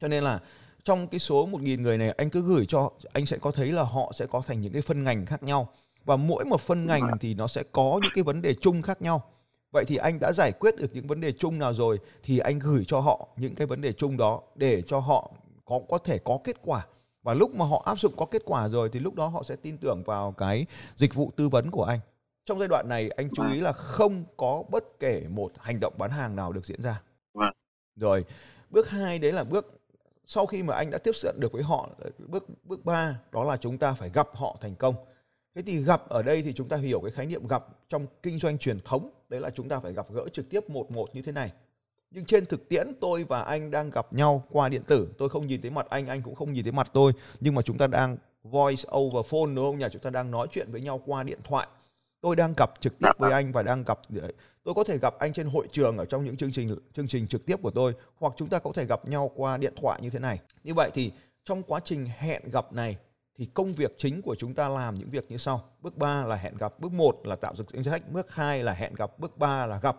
Cho 0.01 0.07
nên 0.07 0.23
là 0.23 0.39
trong 0.83 1.07
cái 1.07 1.19
số 1.19 1.47
1.000 1.47 1.81
người 1.81 1.97
này, 1.97 2.11
anh 2.11 2.29
cứ 2.29 2.41
gửi 2.41 2.65
cho, 2.65 2.91
anh 3.13 3.25
sẽ 3.25 3.37
có 3.37 3.51
thấy 3.51 3.71
là 3.71 3.83
họ 3.83 4.11
sẽ 4.15 4.25
có 4.25 4.41
thành 4.47 4.61
những 4.61 4.73
cái 4.73 4.81
phân 4.81 5.03
ngành 5.03 5.25
khác 5.25 5.43
nhau. 5.43 5.69
Và 6.05 6.15
mỗi 6.15 6.45
một 6.45 6.61
phân 6.61 6.85
ngành 6.85 7.17
thì 7.21 7.33
nó 7.33 7.47
sẽ 7.47 7.63
có 7.71 7.99
những 8.01 8.11
cái 8.15 8.23
vấn 8.23 8.41
đề 8.41 8.53
chung 8.53 8.81
khác 8.81 9.01
nhau. 9.01 9.23
Vậy 9.71 9.85
thì 9.87 9.95
anh 9.95 10.19
đã 10.19 10.31
giải 10.31 10.51
quyết 10.51 10.75
được 10.77 10.87
những 10.93 11.07
vấn 11.07 11.21
đề 11.21 11.31
chung 11.31 11.59
nào 11.59 11.73
rồi 11.73 11.99
thì 12.23 12.39
anh 12.39 12.59
gửi 12.59 12.85
cho 12.87 12.99
họ 12.99 13.27
những 13.37 13.55
cái 13.55 13.67
vấn 13.67 13.81
đề 13.81 13.93
chung 13.93 14.17
đó 14.17 14.41
để 14.55 14.81
cho 14.81 14.99
họ 14.99 15.31
có 15.65 15.79
có 15.89 15.97
thể 15.97 16.17
có 16.17 16.39
kết 16.43 16.55
quả. 16.61 16.85
Và 17.23 17.33
lúc 17.33 17.55
mà 17.55 17.65
họ 17.65 17.83
áp 17.85 17.99
dụng 17.99 18.13
có 18.17 18.25
kết 18.25 18.41
quả 18.45 18.67
rồi 18.67 18.89
thì 18.93 18.99
lúc 18.99 19.15
đó 19.15 19.27
họ 19.27 19.43
sẽ 19.43 19.55
tin 19.55 19.77
tưởng 19.77 20.03
vào 20.05 20.31
cái 20.31 20.65
dịch 20.95 21.13
vụ 21.13 21.31
tư 21.35 21.49
vấn 21.49 21.71
của 21.71 21.83
anh 21.83 21.99
trong 22.45 22.59
giai 22.59 22.67
đoạn 22.67 22.89
này 22.89 23.09
anh 23.09 23.29
chú 23.35 23.43
ý 23.51 23.59
là 23.61 23.71
không 23.71 24.25
có 24.37 24.63
bất 24.69 24.99
kể 24.99 25.23
một 25.29 25.51
hành 25.59 25.79
động 25.79 25.93
bán 25.97 26.11
hàng 26.11 26.35
nào 26.35 26.51
được 26.51 26.65
diễn 26.65 26.81
ra. 26.81 27.01
Vâng. 27.33 27.53
rồi 27.95 28.25
bước 28.69 28.89
hai 28.89 29.19
đấy 29.19 29.31
là 29.31 29.43
bước 29.43 29.81
sau 30.25 30.45
khi 30.45 30.63
mà 30.63 30.75
anh 30.75 30.89
đã 30.89 30.97
tiếp 30.97 31.11
cận 31.23 31.39
được 31.39 31.51
với 31.51 31.63
họ 31.63 31.89
bước 32.17 32.45
bước 32.63 32.85
ba 32.85 33.19
đó 33.31 33.43
là 33.43 33.57
chúng 33.57 33.77
ta 33.77 33.93
phải 33.93 34.09
gặp 34.13 34.27
họ 34.33 34.57
thành 34.61 34.75
công. 34.75 34.95
Thế 35.55 35.61
thì 35.61 35.83
gặp 35.83 36.09
ở 36.09 36.21
đây 36.21 36.41
thì 36.41 36.53
chúng 36.53 36.67
ta 36.67 36.77
hiểu 36.77 37.01
cái 37.01 37.11
khái 37.11 37.25
niệm 37.25 37.47
gặp 37.47 37.65
trong 37.89 38.07
kinh 38.23 38.39
doanh 38.39 38.57
truyền 38.57 38.79
thống 38.79 39.09
đấy 39.29 39.41
là 39.41 39.49
chúng 39.49 39.69
ta 39.69 39.79
phải 39.79 39.93
gặp 39.93 40.11
gỡ 40.11 40.27
trực 40.33 40.49
tiếp 40.49 40.69
một 40.69 40.91
một 40.91 41.15
như 41.15 41.21
thế 41.21 41.31
này. 41.31 41.51
Nhưng 42.11 42.25
trên 42.25 42.45
thực 42.45 42.69
tiễn 42.69 42.87
tôi 43.01 43.23
và 43.23 43.41
anh 43.41 43.71
đang 43.71 43.89
gặp 43.89 44.13
nhau 44.13 44.43
qua 44.49 44.69
điện 44.69 44.83
tử. 44.87 45.09
Tôi 45.17 45.29
không 45.29 45.47
nhìn 45.47 45.61
thấy 45.61 45.71
mặt 45.71 45.85
anh 45.89 46.07
anh 46.07 46.21
cũng 46.21 46.35
không 46.35 46.53
nhìn 46.53 46.63
thấy 46.63 46.71
mặt 46.71 46.89
tôi. 46.93 47.11
Nhưng 47.39 47.55
mà 47.55 47.61
chúng 47.61 47.77
ta 47.77 47.87
đang 47.87 48.17
voice 48.43 48.83
over 48.95 49.25
phone 49.25 49.55
đúng 49.55 49.65
không? 49.65 49.79
Nhỉ 49.79 49.85
chúng 49.91 50.01
ta 50.01 50.09
đang 50.09 50.31
nói 50.31 50.47
chuyện 50.51 50.71
với 50.71 50.81
nhau 50.81 51.01
qua 51.05 51.23
điện 51.23 51.39
thoại 51.43 51.67
tôi 52.21 52.35
đang 52.35 52.53
gặp 52.57 52.71
trực 52.79 52.99
tiếp 52.99 53.09
với 53.17 53.31
anh 53.31 53.51
và 53.51 53.63
đang 53.63 53.83
gặp 53.83 53.99
tôi 54.63 54.73
có 54.73 54.83
thể 54.83 54.97
gặp 54.97 55.15
anh 55.19 55.33
trên 55.33 55.47
hội 55.47 55.67
trường 55.71 55.97
ở 55.97 56.05
trong 56.05 56.25
những 56.25 56.37
chương 56.37 56.51
trình 56.51 56.75
chương 56.93 57.07
trình 57.07 57.27
trực 57.27 57.45
tiếp 57.45 57.55
của 57.61 57.71
tôi 57.71 57.93
hoặc 58.19 58.33
chúng 58.37 58.49
ta 58.49 58.59
có 58.59 58.71
thể 58.73 58.85
gặp 58.85 59.09
nhau 59.09 59.31
qua 59.35 59.57
điện 59.57 59.73
thoại 59.81 59.99
như 60.01 60.09
thế 60.09 60.19
này. 60.19 60.39
Như 60.63 60.73
vậy 60.73 60.91
thì 60.93 61.11
trong 61.45 61.63
quá 61.63 61.79
trình 61.85 62.05
hẹn 62.17 62.41
gặp 62.51 62.73
này 62.73 62.97
thì 63.37 63.45
công 63.53 63.73
việc 63.73 63.95
chính 63.97 64.21
của 64.21 64.35
chúng 64.35 64.53
ta 64.53 64.69
làm 64.69 64.95
những 64.95 65.09
việc 65.09 65.31
như 65.31 65.37
sau. 65.37 65.63
Bước 65.81 65.97
3 65.97 66.23
là 66.23 66.35
hẹn 66.35 66.57
gặp 66.57 66.79
bước 66.79 66.91
1 66.91 67.19
là 67.23 67.35
tạo 67.35 67.55
dựng 67.55 67.67
danh 67.73 67.83
sách 67.83 68.11
bước 68.11 68.31
2 68.31 68.63
là 68.63 68.73
hẹn 68.73 68.93
gặp 68.93 69.19
bước 69.19 69.37
3 69.37 69.65
là 69.65 69.79
gặp. 69.79 69.97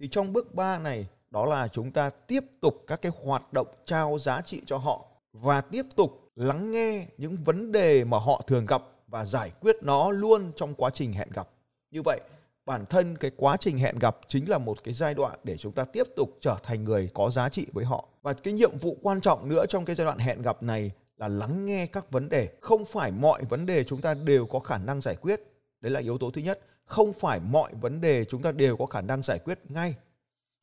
Thì 0.00 0.08
trong 0.08 0.32
bước 0.32 0.54
3 0.54 0.78
này 0.78 1.08
đó 1.30 1.46
là 1.46 1.68
chúng 1.68 1.90
ta 1.90 2.10
tiếp 2.10 2.44
tục 2.60 2.84
các 2.86 3.02
cái 3.02 3.12
hoạt 3.24 3.52
động 3.52 3.66
trao 3.84 4.18
giá 4.18 4.40
trị 4.40 4.62
cho 4.66 4.76
họ 4.76 5.04
và 5.32 5.60
tiếp 5.60 5.82
tục 5.96 6.30
lắng 6.36 6.72
nghe 6.72 7.06
những 7.18 7.36
vấn 7.36 7.72
đề 7.72 8.04
mà 8.04 8.18
họ 8.18 8.42
thường 8.46 8.66
gặp 8.66 8.82
và 9.12 9.26
giải 9.26 9.52
quyết 9.60 9.76
nó 9.82 10.10
luôn 10.10 10.52
trong 10.56 10.74
quá 10.74 10.90
trình 10.90 11.12
hẹn 11.12 11.28
gặp. 11.34 11.48
Như 11.90 12.02
vậy, 12.04 12.20
bản 12.66 12.86
thân 12.86 13.16
cái 13.16 13.30
quá 13.36 13.56
trình 13.56 13.78
hẹn 13.78 13.98
gặp 13.98 14.16
chính 14.28 14.50
là 14.50 14.58
một 14.58 14.84
cái 14.84 14.94
giai 14.94 15.14
đoạn 15.14 15.38
để 15.44 15.56
chúng 15.56 15.72
ta 15.72 15.84
tiếp 15.84 16.04
tục 16.16 16.38
trở 16.40 16.56
thành 16.62 16.84
người 16.84 17.10
có 17.14 17.30
giá 17.30 17.48
trị 17.48 17.66
với 17.72 17.84
họ. 17.84 18.08
Và 18.22 18.32
cái 18.32 18.54
nhiệm 18.54 18.78
vụ 18.78 18.96
quan 19.02 19.20
trọng 19.20 19.48
nữa 19.48 19.66
trong 19.66 19.84
cái 19.84 19.96
giai 19.96 20.04
đoạn 20.04 20.18
hẹn 20.18 20.42
gặp 20.42 20.62
này 20.62 20.90
là 21.16 21.28
lắng 21.28 21.64
nghe 21.66 21.86
các 21.86 22.10
vấn 22.10 22.28
đề. 22.28 22.48
Không 22.60 22.84
phải 22.84 23.10
mọi 23.10 23.44
vấn 23.44 23.66
đề 23.66 23.84
chúng 23.84 24.00
ta 24.00 24.14
đều 24.14 24.46
có 24.46 24.58
khả 24.58 24.78
năng 24.78 25.00
giải 25.00 25.16
quyết. 25.16 25.40
Đấy 25.80 25.92
là 25.92 26.00
yếu 26.00 26.18
tố 26.18 26.30
thứ 26.30 26.40
nhất. 26.42 26.60
Không 26.84 27.12
phải 27.12 27.40
mọi 27.50 27.72
vấn 27.80 28.00
đề 28.00 28.24
chúng 28.24 28.42
ta 28.42 28.52
đều 28.52 28.76
có 28.76 28.86
khả 28.86 29.00
năng 29.00 29.22
giải 29.22 29.38
quyết 29.38 29.58
ngay. 29.68 29.94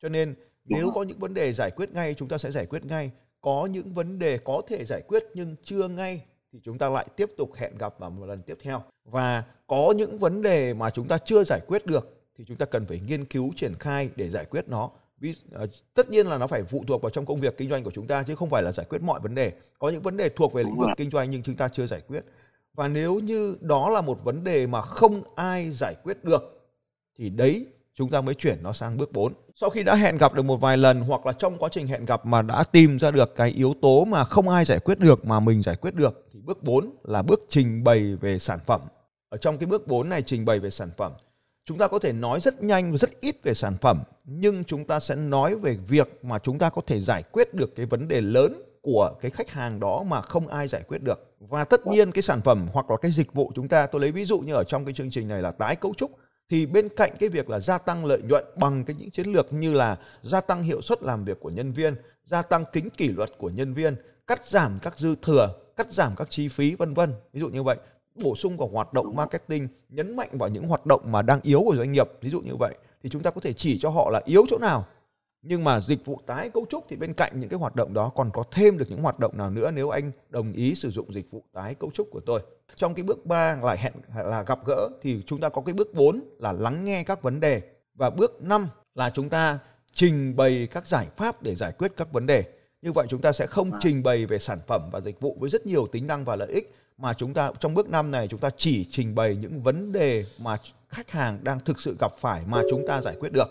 Cho 0.02 0.08
nên 0.08 0.34
nếu 0.64 0.90
có 0.94 1.02
những 1.02 1.18
vấn 1.18 1.34
đề 1.34 1.52
giải 1.52 1.70
quyết 1.70 1.92
ngay 1.92 2.14
chúng 2.14 2.28
ta 2.28 2.38
sẽ 2.38 2.50
giải 2.50 2.66
quyết 2.66 2.84
ngay. 2.84 3.10
Có 3.40 3.66
những 3.66 3.94
vấn 3.94 4.18
đề 4.18 4.38
có 4.38 4.62
thể 4.68 4.84
giải 4.84 5.02
quyết 5.08 5.24
nhưng 5.34 5.56
chưa 5.64 5.88
ngay 5.88 6.22
thì 6.52 6.58
chúng 6.64 6.78
ta 6.78 6.88
lại 6.88 7.06
tiếp 7.16 7.30
tục 7.36 7.54
hẹn 7.54 7.78
gặp 7.78 7.98
vào 7.98 8.10
một 8.10 8.26
lần 8.26 8.42
tiếp 8.42 8.58
theo. 8.62 8.82
Và 9.04 9.44
có 9.66 9.94
những 9.96 10.18
vấn 10.18 10.42
đề 10.42 10.74
mà 10.74 10.90
chúng 10.90 11.08
ta 11.08 11.18
chưa 11.18 11.44
giải 11.44 11.60
quyết 11.66 11.86
được 11.86 12.16
thì 12.38 12.44
chúng 12.48 12.56
ta 12.56 12.66
cần 12.66 12.86
phải 12.86 13.00
nghiên 13.00 13.24
cứu 13.24 13.52
triển 13.56 13.74
khai 13.74 14.10
để 14.16 14.30
giải 14.30 14.44
quyết 14.44 14.68
nó. 14.68 14.90
Vì, 15.18 15.34
uh, 15.62 15.70
tất 15.94 16.10
nhiên 16.10 16.26
là 16.26 16.38
nó 16.38 16.46
phải 16.46 16.64
phụ 16.64 16.84
thuộc 16.86 17.02
vào 17.02 17.10
trong 17.10 17.26
công 17.26 17.40
việc 17.40 17.56
kinh 17.56 17.70
doanh 17.70 17.84
của 17.84 17.90
chúng 17.90 18.06
ta 18.06 18.22
chứ 18.22 18.34
không 18.34 18.50
phải 18.50 18.62
là 18.62 18.72
giải 18.72 18.86
quyết 18.90 19.02
mọi 19.02 19.20
vấn 19.20 19.34
đề. 19.34 19.52
Có 19.78 19.88
những 19.88 20.02
vấn 20.02 20.16
đề 20.16 20.28
thuộc 20.28 20.52
về 20.52 20.62
lĩnh 20.62 20.76
vực 20.78 20.90
kinh 20.96 21.10
doanh 21.10 21.30
nhưng 21.30 21.42
chúng 21.42 21.56
ta 21.56 21.68
chưa 21.68 21.86
giải 21.86 22.00
quyết. 22.08 22.24
Và 22.74 22.88
nếu 22.88 23.14
như 23.14 23.56
đó 23.60 23.90
là 23.90 24.00
một 24.00 24.24
vấn 24.24 24.44
đề 24.44 24.66
mà 24.66 24.80
không 24.80 25.22
ai 25.34 25.70
giải 25.70 25.94
quyết 26.02 26.24
được 26.24 26.70
thì 27.18 27.30
đấy 27.30 27.66
chúng 27.94 28.10
ta 28.10 28.20
mới 28.20 28.34
chuyển 28.34 28.62
nó 28.62 28.72
sang 28.72 28.96
bước 28.96 29.12
4. 29.12 29.32
Sau 29.56 29.70
khi 29.70 29.82
đã 29.82 29.94
hẹn 29.94 30.18
gặp 30.18 30.34
được 30.34 30.42
một 30.42 30.56
vài 30.56 30.76
lần 30.76 31.00
hoặc 31.00 31.26
là 31.26 31.32
trong 31.32 31.58
quá 31.58 31.68
trình 31.72 31.86
hẹn 31.86 32.04
gặp 32.04 32.26
mà 32.26 32.42
đã 32.42 32.64
tìm 32.64 32.98
ra 32.98 33.10
được 33.10 33.36
cái 33.36 33.50
yếu 33.50 33.74
tố 33.82 34.04
mà 34.04 34.24
không 34.24 34.48
ai 34.48 34.64
giải 34.64 34.78
quyết 34.78 34.98
được 34.98 35.24
mà 35.24 35.40
mình 35.40 35.62
giải 35.62 35.76
quyết 35.76 35.94
được 35.94 36.29
thì 36.40 36.46
bước 36.46 36.62
4 36.62 36.90
là 37.04 37.22
bước 37.22 37.46
trình 37.48 37.84
bày 37.84 38.16
về 38.20 38.38
sản 38.38 38.58
phẩm. 38.66 38.80
Ở 39.28 39.38
trong 39.38 39.58
cái 39.58 39.66
bước 39.66 39.86
4 39.86 40.08
này 40.08 40.22
trình 40.22 40.44
bày 40.44 40.58
về 40.58 40.70
sản 40.70 40.90
phẩm, 40.96 41.12
chúng 41.64 41.78
ta 41.78 41.88
có 41.88 41.98
thể 41.98 42.12
nói 42.12 42.40
rất 42.40 42.62
nhanh 42.62 42.90
và 42.90 42.96
rất 42.96 43.20
ít 43.20 43.36
về 43.42 43.54
sản 43.54 43.76
phẩm 43.80 44.02
nhưng 44.24 44.64
chúng 44.64 44.84
ta 44.84 45.00
sẽ 45.00 45.14
nói 45.16 45.56
về 45.56 45.76
việc 45.88 46.18
mà 46.22 46.38
chúng 46.38 46.58
ta 46.58 46.70
có 46.70 46.82
thể 46.86 47.00
giải 47.00 47.22
quyết 47.22 47.54
được 47.54 47.76
cái 47.76 47.86
vấn 47.86 48.08
đề 48.08 48.20
lớn 48.20 48.62
của 48.82 49.14
cái 49.20 49.30
khách 49.30 49.50
hàng 49.50 49.80
đó 49.80 50.02
mà 50.06 50.20
không 50.20 50.48
ai 50.48 50.68
giải 50.68 50.82
quyết 50.88 51.02
được. 51.02 51.34
Và 51.40 51.64
tất 51.64 51.86
nhiên 51.86 52.12
cái 52.12 52.22
sản 52.22 52.40
phẩm 52.40 52.68
hoặc 52.72 52.90
là 52.90 52.96
cái 52.96 53.10
dịch 53.10 53.32
vụ 53.32 53.52
chúng 53.54 53.68
ta 53.68 53.86
tôi 53.86 54.00
lấy 54.00 54.12
ví 54.12 54.24
dụ 54.24 54.40
như 54.40 54.54
ở 54.54 54.64
trong 54.64 54.84
cái 54.84 54.94
chương 54.94 55.10
trình 55.10 55.28
này 55.28 55.42
là 55.42 55.50
tái 55.50 55.76
cấu 55.76 55.94
trúc 55.94 56.10
thì 56.50 56.66
bên 56.66 56.88
cạnh 56.96 57.10
cái 57.20 57.28
việc 57.28 57.50
là 57.50 57.60
gia 57.60 57.78
tăng 57.78 58.04
lợi 58.04 58.22
nhuận 58.22 58.44
bằng 58.56 58.84
cái 58.84 58.96
những 58.98 59.10
chiến 59.10 59.26
lược 59.26 59.52
như 59.52 59.74
là 59.74 59.98
gia 60.22 60.40
tăng 60.40 60.62
hiệu 60.62 60.82
suất 60.82 61.02
làm 61.02 61.24
việc 61.24 61.40
của 61.40 61.50
nhân 61.50 61.72
viên, 61.72 61.96
gia 62.24 62.42
tăng 62.42 62.64
tính 62.72 62.90
kỷ 62.90 63.08
luật 63.08 63.30
của 63.38 63.50
nhân 63.50 63.74
viên, 63.74 63.96
cắt 64.26 64.46
giảm 64.46 64.78
các 64.82 64.98
dư 64.98 65.14
thừa, 65.22 65.54
cắt 65.84 65.92
giảm 65.92 66.16
các 66.16 66.30
chi 66.30 66.48
phí 66.48 66.74
vân 66.74 66.94
vân. 66.94 67.12
Ví 67.32 67.40
dụ 67.40 67.48
như 67.48 67.62
vậy, 67.62 67.76
bổ 68.14 68.36
sung 68.36 68.56
vào 68.56 68.68
hoạt 68.68 68.92
động 68.92 69.16
marketing, 69.16 69.68
nhấn 69.88 70.16
mạnh 70.16 70.28
vào 70.32 70.48
những 70.48 70.66
hoạt 70.66 70.86
động 70.86 71.00
mà 71.12 71.22
đang 71.22 71.40
yếu 71.42 71.62
của 71.66 71.76
doanh 71.76 71.92
nghiệp, 71.92 72.08
ví 72.20 72.30
dụ 72.30 72.40
như 72.40 72.56
vậy 72.56 72.74
thì 73.02 73.10
chúng 73.10 73.22
ta 73.22 73.30
có 73.30 73.40
thể 73.40 73.52
chỉ 73.52 73.78
cho 73.78 73.88
họ 73.88 74.10
là 74.10 74.20
yếu 74.24 74.44
chỗ 74.50 74.58
nào 74.58 74.86
nhưng 75.42 75.64
mà 75.64 75.80
dịch 75.80 76.04
vụ 76.04 76.20
tái 76.26 76.50
cấu 76.50 76.66
trúc 76.70 76.84
thì 76.88 76.96
bên 76.96 77.14
cạnh 77.14 77.32
những 77.34 77.48
cái 77.48 77.58
hoạt 77.58 77.76
động 77.76 77.94
đó 77.94 78.08
còn 78.08 78.30
có 78.30 78.44
thêm 78.50 78.78
được 78.78 78.84
những 78.88 79.02
hoạt 79.02 79.18
động 79.18 79.38
nào 79.38 79.50
nữa 79.50 79.70
nếu 79.74 79.90
anh 79.90 80.12
đồng 80.28 80.52
ý 80.52 80.74
sử 80.74 80.90
dụng 80.90 81.14
dịch 81.14 81.30
vụ 81.30 81.44
tái 81.52 81.74
cấu 81.74 81.90
trúc 81.90 82.08
của 82.10 82.20
tôi. 82.20 82.40
Trong 82.76 82.94
cái 82.94 83.02
bước 83.02 83.26
3 83.26 83.58
là 83.62 83.74
hẹn 83.74 83.92
là 84.24 84.42
gặp 84.42 84.66
gỡ 84.66 84.88
thì 85.02 85.22
chúng 85.26 85.40
ta 85.40 85.48
có 85.48 85.62
cái 85.62 85.72
bước 85.72 85.94
4 85.94 86.20
là 86.38 86.52
lắng 86.52 86.84
nghe 86.84 87.04
các 87.04 87.22
vấn 87.22 87.40
đề 87.40 87.62
và 87.94 88.10
bước 88.10 88.42
5 88.42 88.66
là 88.94 89.10
chúng 89.10 89.28
ta 89.28 89.58
trình 89.92 90.36
bày 90.36 90.68
các 90.70 90.86
giải 90.86 91.06
pháp 91.16 91.42
để 91.42 91.54
giải 91.54 91.72
quyết 91.72 91.92
các 91.96 92.12
vấn 92.12 92.26
đề. 92.26 92.44
Như 92.82 92.92
vậy 92.92 93.06
chúng 93.10 93.20
ta 93.20 93.32
sẽ 93.32 93.46
không 93.46 93.70
trình 93.80 94.02
bày 94.02 94.26
về 94.26 94.38
sản 94.38 94.58
phẩm 94.66 94.88
và 94.92 95.00
dịch 95.00 95.20
vụ 95.20 95.36
với 95.40 95.50
rất 95.50 95.66
nhiều 95.66 95.86
tính 95.86 96.06
năng 96.06 96.24
và 96.24 96.36
lợi 96.36 96.48
ích 96.48 96.74
mà 96.98 97.14
chúng 97.14 97.34
ta 97.34 97.52
trong 97.60 97.74
bước 97.74 97.88
5 97.88 98.10
này 98.10 98.28
chúng 98.28 98.40
ta 98.40 98.50
chỉ 98.56 98.86
trình 98.90 99.14
bày 99.14 99.36
những 99.36 99.62
vấn 99.62 99.92
đề 99.92 100.24
mà 100.38 100.56
khách 100.88 101.10
hàng 101.10 101.38
đang 101.42 101.60
thực 101.60 101.80
sự 101.80 101.96
gặp 102.00 102.12
phải 102.18 102.42
mà 102.46 102.62
chúng 102.70 102.86
ta 102.88 103.00
giải 103.00 103.16
quyết 103.20 103.32
được. 103.32 103.48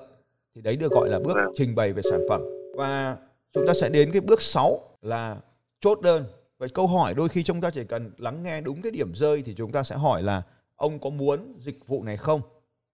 Thì 0.55 0.61
đấy 0.61 0.75
được 0.75 0.91
gọi 0.91 1.09
là 1.09 1.19
bước 1.19 1.33
vâng. 1.35 1.53
trình 1.55 1.75
bày 1.75 1.93
về 1.93 2.01
sản 2.11 2.21
phẩm. 2.29 2.41
Và 2.75 3.17
chúng 3.53 3.67
ta 3.67 3.73
sẽ 3.81 3.89
đến 3.89 4.11
cái 4.11 4.21
bước 4.21 4.41
6 4.41 4.79
là 5.01 5.37
chốt 5.81 6.01
đơn. 6.01 6.25
Vậy 6.57 6.69
câu 6.69 6.87
hỏi 6.87 7.13
đôi 7.13 7.29
khi 7.29 7.43
chúng 7.43 7.61
ta 7.61 7.69
chỉ 7.69 7.83
cần 7.83 8.11
lắng 8.17 8.43
nghe 8.43 8.61
đúng 8.61 8.81
cái 8.81 8.91
điểm 8.91 9.15
rơi 9.15 9.43
thì 9.45 9.53
chúng 9.53 9.71
ta 9.71 9.83
sẽ 9.83 9.95
hỏi 9.95 10.23
là 10.23 10.43
ông 10.75 10.99
có 10.99 11.09
muốn 11.09 11.53
dịch 11.59 11.87
vụ 11.87 12.03
này 12.03 12.17
không 12.17 12.41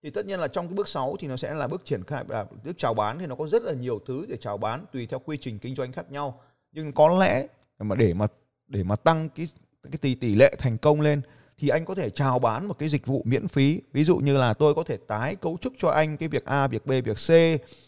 thì 0.05 0.11
tất 0.11 0.25
nhiên 0.25 0.39
là 0.39 0.47
trong 0.47 0.67
cái 0.67 0.75
bước 0.75 0.87
6 0.87 1.15
thì 1.19 1.27
nó 1.27 1.37
sẽ 1.37 1.53
là 1.53 1.67
bước 1.67 1.85
triển 1.85 2.03
khai 2.03 2.23
là 2.27 2.45
bước 2.63 2.77
chào 2.77 2.93
bán 2.93 3.19
thì 3.19 3.25
nó 3.25 3.35
có 3.35 3.47
rất 3.47 3.63
là 3.63 3.73
nhiều 3.73 3.99
thứ 4.05 4.25
để 4.29 4.37
chào 4.37 4.57
bán 4.57 4.85
tùy 4.91 5.07
theo 5.07 5.19
quy 5.19 5.37
trình 5.41 5.59
kinh 5.59 5.75
doanh 5.75 5.91
khác 5.91 6.11
nhau. 6.11 6.39
Nhưng 6.71 6.93
có 6.93 7.07
lẽ 7.19 7.47
mà 7.79 7.95
để 7.95 8.13
mà 8.13 8.27
để 8.67 8.83
mà 8.83 8.95
tăng 8.95 9.29
cái 9.29 9.47
cái 9.83 9.97
tỷ 10.01 10.15
tỷ 10.15 10.35
lệ 10.35 10.55
thành 10.59 10.77
công 10.77 11.01
lên 11.01 11.21
thì 11.57 11.69
anh 11.69 11.85
có 11.85 11.95
thể 11.95 12.09
chào 12.09 12.39
bán 12.39 12.67
một 12.67 12.79
cái 12.79 12.89
dịch 12.89 13.05
vụ 13.05 13.21
miễn 13.25 13.47
phí. 13.47 13.81
Ví 13.93 14.03
dụ 14.03 14.17
như 14.17 14.37
là 14.37 14.53
tôi 14.53 14.75
có 14.75 14.83
thể 14.83 14.97
tái 14.97 15.35
cấu 15.35 15.57
trúc 15.61 15.73
cho 15.79 15.89
anh 15.89 16.17
cái 16.17 16.29
việc 16.29 16.45
A, 16.45 16.67
việc 16.67 16.85
B, 16.85 16.89
việc 16.89 17.17
C 17.17 17.29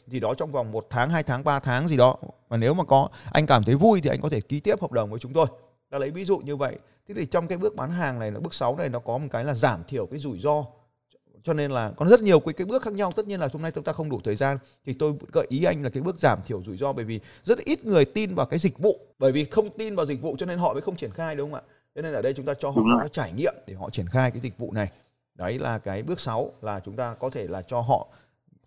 gì 0.07 0.19
đó 0.19 0.33
trong 0.33 0.51
vòng 0.51 0.71
một 0.71 0.87
tháng, 0.89 1.09
hai 1.09 1.23
tháng 1.23 1.43
3 1.43 1.59
tháng 1.59 1.87
gì 1.87 1.97
đó. 1.97 2.17
Và 2.47 2.57
nếu 2.57 2.73
mà 2.73 2.83
có, 2.83 3.09
anh 3.31 3.45
cảm 3.45 3.63
thấy 3.63 3.75
vui 3.75 4.01
thì 4.01 4.09
anh 4.09 4.21
có 4.21 4.29
thể 4.29 4.41
ký 4.41 4.59
tiếp 4.59 4.81
hợp 4.81 4.91
đồng 4.91 5.09
với 5.09 5.19
chúng 5.19 5.33
tôi. 5.33 5.47
Ta 5.89 5.97
lấy 5.97 6.11
ví 6.11 6.25
dụ 6.25 6.37
như 6.37 6.55
vậy. 6.55 6.77
Thế 7.07 7.13
thì 7.17 7.25
trong 7.25 7.47
cái 7.47 7.57
bước 7.57 7.75
bán 7.75 7.91
hàng 7.91 8.19
này 8.19 8.31
là 8.31 8.39
bước 8.39 8.53
6 8.53 8.75
này 8.75 8.89
nó 8.89 8.99
có 8.99 9.17
một 9.17 9.27
cái 9.31 9.43
là 9.43 9.53
giảm 9.53 9.83
thiểu 9.87 10.05
cái 10.05 10.19
rủi 10.19 10.39
ro 10.39 10.65
cho 11.47 11.53
nên 11.53 11.71
là 11.71 11.91
có 11.95 12.05
rất 12.05 12.21
nhiều 12.21 12.39
cái, 12.39 12.53
cái 12.53 12.65
bước 12.65 12.81
khác 12.81 12.93
nhau. 12.93 13.11
Tất 13.11 13.27
nhiên 13.27 13.39
là 13.39 13.47
hôm 13.53 13.61
nay 13.61 13.71
chúng 13.71 13.83
ta 13.83 13.93
không 13.93 14.09
đủ 14.09 14.21
thời 14.23 14.35
gian. 14.35 14.57
Thì 14.85 14.93
tôi 14.93 15.13
gợi 15.33 15.45
ý 15.49 15.63
anh 15.63 15.83
là 15.83 15.89
cái 15.89 16.03
bước 16.03 16.15
giảm 16.19 16.39
thiểu 16.45 16.63
rủi 16.65 16.77
ro 16.77 16.93
bởi 16.93 17.05
vì 17.05 17.19
rất 17.43 17.57
ít 17.57 17.85
người 17.85 18.05
tin 18.05 18.35
vào 18.35 18.45
cái 18.45 18.59
dịch 18.59 18.79
vụ. 18.79 18.99
Bởi 19.19 19.31
vì 19.31 19.45
không 19.45 19.69
tin 19.77 19.95
vào 19.95 20.05
dịch 20.05 20.21
vụ 20.21 20.35
cho 20.39 20.45
nên 20.45 20.59
họ 20.59 20.73
mới 20.73 20.81
không 20.81 20.95
triển 20.95 21.11
khai 21.11 21.35
đúng 21.35 21.51
không 21.51 21.61
ạ? 21.67 21.73
Cho 21.95 22.01
nên 22.01 22.13
ở 22.13 22.21
đây 22.21 22.33
chúng 22.33 22.45
ta 22.45 22.53
cho 22.59 22.69
họ 22.69 22.81
có 23.01 23.07
trải 23.07 23.31
nghiệm 23.31 23.53
để 23.67 23.73
họ 23.73 23.89
triển 23.89 24.07
khai 24.07 24.31
cái 24.31 24.39
dịch 24.39 24.57
vụ 24.57 24.71
này. 24.71 24.87
Đấy 25.35 25.59
là 25.59 25.77
cái 25.77 26.03
bước 26.03 26.19
6 26.19 26.51
là 26.61 26.79
chúng 26.79 26.95
ta 26.95 27.13
có 27.13 27.29
thể 27.29 27.47
là 27.47 27.61
cho 27.61 27.79
họ 27.79 28.07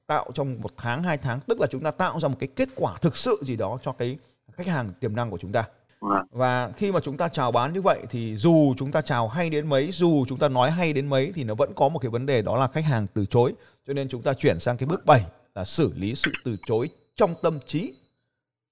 tạo 0.07 0.31
trong 0.35 0.57
một 0.61 0.71
tháng 0.77 1.03
hai 1.03 1.17
tháng 1.17 1.41
tức 1.41 1.61
là 1.61 1.67
chúng 1.71 1.83
ta 1.83 1.91
tạo 1.91 2.21
ra 2.21 2.29
một 2.29 2.37
cái 2.41 2.49
kết 2.57 2.69
quả 2.77 2.97
thực 3.01 3.17
sự 3.17 3.39
gì 3.43 3.57
đó 3.57 3.79
cho 3.83 3.93
cái 3.93 4.19
khách 4.53 4.67
hàng 4.67 4.93
tiềm 5.01 5.17
năng 5.17 5.31
của 5.31 5.39
chúng 5.39 5.53
ta. 5.53 5.65
Vâng 6.01 6.27
và 6.31 6.71
khi 6.77 6.93
mà 6.93 7.01
chúng 7.01 7.17
ta 7.17 7.29
chào 7.29 7.53
bán 7.53 7.73
như 7.73 7.83
vậy 7.83 7.99
thì 8.11 8.37
dù 8.37 8.75
chúng 8.79 8.93
ta 8.93 9.03
chào 9.03 9.29
hay 9.29 9.51
đến 9.51 9.69
mấy, 9.69 9.91
dù 9.93 10.25
chúng 10.29 10.39
ta 10.39 10.49
nói 10.49 10.71
hay 10.71 10.93
đến 10.93 11.07
mấy 11.07 11.33
thì 11.35 11.45
nó 11.45 11.55
vẫn 11.55 11.73
có 11.75 11.89
một 11.89 11.99
cái 11.99 12.11
vấn 12.11 12.27
đề 12.27 12.43
đó 12.43 12.57
là 12.57 12.69
khách 12.69 12.85
hàng 12.85 13.07
từ 13.15 13.27
chối. 13.27 13.55
Cho 13.87 13.93
nên 13.93 14.09
chúng 14.09 14.23
ta 14.23 14.35
chuyển 14.35 14.61
sang 14.61 14.77
cái 14.77 14.87
bước 14.87 15.07
7 15.07 15.25
là 15.55 15.65
xử 15.65 15.93
lý 15.97 16.15
sự 16.15 16.31
từ 16.45 16.57
chối 16.67 16.89
trong 17.17 17.35
tâm 17.43 17.59
trí. 17.67 17.95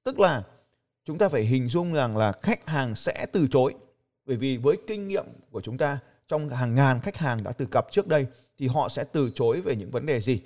Tức 0.04 0.20
là 0.20 0.42
chúng 1.04 1.18
ta 1.18 1.28
phải 1.28 1.42
hình 1.42 1.68
dung 1.68 1.92
rằng 1.92 2.16
là 2.16 2.32
khách 2.42 2.68
hàng 2.68 2.94
sẽ 2.94 3.26
từ 3.32 3.46
chối. 3.50 3.74
Bởi 4.26 4.36
vì 4.36 4.56
với 4.56 4.76
kinh 4.86 5.08
nghiệm 5.08 5.24
của 5.50 5.60
chúng 5.60 5.78
ta, 5.78 5.98
trong 6.28 6.48
hàng 6.48 6.74
ngàn 6.74 7.00
khách 7.00 7.16
hàng 7.16 7.44
đã 7.44 7.52
từ 7.52 7.66
cặp 7.70 7.92
trước 7.92 8.06
đây 8.06 8.26
thì 8.58 8.66
họ 8.66 8.88
sẽ 8.88 9.04
từ 9.04 9.30
chối 9.34 9.60
về 9.60 9.76
những 9.76 9.90
vấn 9.90 10.06
đề 10.06 10.20
gì? 10.20 10.40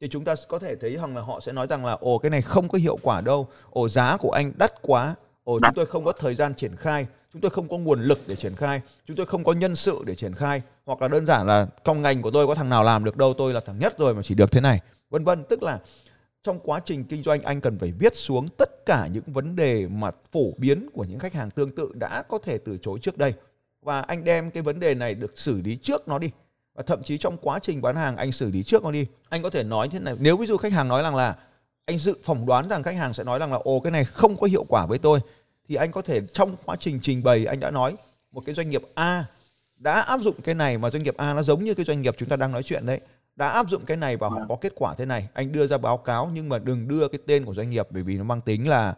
Thì 0.00 0.08
chúng 0.08 0.24
ta 0.24 0.34
có 0.48 0.58
thể 0.58 0.76
thấy 0.76 0.96
rằng 0.96 1.16
là 1.16 1.22
họ 1.22 1.40
sẽ 1.40 1.52
nói 1.52 1.66
rằng 1.66 1.84
là, 1.84 1.92
ồ, 1.92 2.18
cái 2.18 2.30
này 2.30 2.42
không 2.42 2.68
có 2.68 2.78
hiệu 2.78 2.98
quả 3.02 3.20
đâu. 3.20 3.48
Ồ, 3.70 3.88
giá 3.88 4.16
của 4.16 4.30
anh 4.30 4.52
đắt 4.58 4.82
quá 4.82 5.14
ồ 5.44 5.60
chúng 5.60 5.74
tôi 5.74 5.86
không 5.86 6.04
có 6.04 6.12
thời 6.12 6.34
gian 6.34 6.54
triển 6.54 6.76
khai 6.76 7.06
chúng 7.32 7.42
tôi 7.42 7.50
không 7.50 7.68
có 7.68 7.78
nguồn 7.78 8.02
lực 8.02 8.18
để 8.26 8.36
triển 8.36 8.56
khai 8.56 8.80
chúng 9.06 9.16
tôi 9.16 9.26
không 9.26 9.44
có 9.44 9.52
nhân 9.52 9.76
sự 9.76 10.02
để 10.06 10.14
triển 10.14 10.34
khai 10.34 10.62
hoặc 10.86 11.02
là 11.02 11.08
đơn 11.08 11.26
giản 11.26 11.46
là 11.46 11.66
trong 11.84 12.02
ngành 12.02 12.22
của 12.22 12.30
tôi 12.30 12.46
có 12.46 12.54
thằng 12.54 12.68
nào 12.68 12.84
làm 12.84 13.04
được 13.04 13.16
đâu 13.16 13.34
tôi 13.38 13.54
là 13.54 13.60
thằng 13.60 13.78
nhất 13.78 13.98
rồi 13.98 14.14
mà 14.14 14.22
chỉ 14.22 14.34
được 14.34 14.52
thế 14.52 14.60
này 14.60 14.80
vân 15.12 15.24
vân. 15.24 15.44
Tức 15.44 15.62
là 15.62 15.80
trong 16.42 16.60
quá 16.60 16.80
trình 16.84 17.04
kinh 17.04 17.22
doanh 17.22 17.42
anh 17.42 17.60
cần 17.60 17.78
phải 17.78 17.92
viết 17.92 18.16
xuống 18.16 18.48
tất 18.58 18.86
cả 18.86 19.06
những 19.06 19.24
vấn 19.26 19.56
đề 19.56 19.88
mà 19.88 20.10
phổ 20.32 20.52
biến 20.56 20.88
của 20.92 21.04
những 21.04 21.18
khách 21.18 21.32
hàng 21.32 21.50
tương 21.50 21.74
tự 21.74 21.92
đã 21.94 22.22
có 22.22 22.38
thể 22.38 22.58
từ 22.58 22.78
chối 22.82 22.98
trước 23.02 23.18
đây. 23.18 23.34
Và 23.82 24.00
anh 24.00 24.24
đem 24.24 24.50
cái 24.50 24.62
vấn 24.62 24.80
đề 24.80 24.94
này 24.94 25.14
được 25.14 25.38
xử 25.38 25.60
lý 25.60 25.76
trước 25.76 26.08
nó 26.08 26.18
đi. 26.18 26.30
Và 26.74 26.82
thậm 26.86 27.02
chí 27.02 27.18
trong 27.18 27.36
quá 27.36 27.58
trình 27.58 27.82
bán 27.82 27.96
hàng 27.96 28.16
anh 28.16 28.32
xử 28.32 28.50
lý 28.50 28.62
trước 28.62 28.84
nó 28.84 28.90
đi. 28.90 29.06
Anh 29.28 29.42
có 29.42 29.50
thể 29.50 29.62
nói 29.62 29.88
thế 29.88 29.98
này 29.98 30.14
nếu 30.20 30.36
ví 30.36 30.46
dụ 30.46 30.56
khách 30.56 30.72
hàng 30.72 30.88
nói 30.88 31.02
rằng 31.02 31.16
là 31.16 31.36
anh 31.86 31.98
dự 31.98 32.14
phỏng 32.24 32.46
đoán 32.46 32.68
rằng 32.68 32.82
khách 32.82 32.96
hàng 32.96 33.14
sẽ 33.14 33.24
nói 33.24 33.38
rằng 33.38 33.52
là 33.52 33.58
ồ 33.64 33.80
cái 33.80 33.90
này 33.90 34.04
không 34.04 34.36
có 34.36 34.46
hiệu 34.46 34.64
quả 34.68 34.86
với 34.86 34.98
tôi. 34.98 35.20
Thì 35.68 35.74
anh 35.74 35.92
có 35.92 36.02
thể 36.02 36.20
trong 36.32 36.56
quá 36.64 36.76
trình 36.76 36.98
trình 37.02 37.22
bày 37.22 37.46
anh 37.46 37.60
đã 37.60 37.70
nói 37.70 37.96
một 38.32 38.42
cái 38.46 38.54
doanh 38.54 38.70
nghiệp 38.70 38.82
A 38.94 39.24
đã 39.76 40.00
áp 40.00 40.20
dụng 40.20 40.34
cái 40.44 40.54
này 40.54 40.78
mà 40.78 40.90
doanh 40.90 41.02
nghiệp 41.02 41.16
A 41.16 41.34
nó 41.34 41.42
giống 41.42 41.64
như 41.64 41.74
cái 41.74 41.86
doanh 41.86 42.02
nghiệp 42.02 42.14
chúng 42.18 42.28
ta 42.28 42.36
đang 42.36 42.52
nói 42.52 42.62
chuyện 42.62 42.86
đấy 42.86 43.00
đã 43.36 43.48
áp 43.48 43.66
dụng 43.68 43.84
cái 43.84 43.96
này 43.96 44.16
và 44.16 44.28
họ 44.28 44.38
có 44.48 44.56
kết 44.60 44.72
quả 44.76 44.94
thế 44.94 45.04
này. 45.04 45.28
Anh 45.34 45.52
đưa 45.52 45.66
ra 45.66 45.78
báo 45.78 45.96
cáo 45.96 46.30
nhưng 46.34 46.48
mà 46.48 46.58
đừng 46.58 46.88
đưa 46.88 47.08
cái 47.08 47.18
tên 47.26 47.44
của 47.44 47.54
doanh 47.54 47.70
nghiệp 47.70 47.88
bởi 47.90 48.02
vì 48.02 48.18
nó 48.18 48.24
mang 48.24 48.40
tính 48.40 48.68
là 48.68 48.94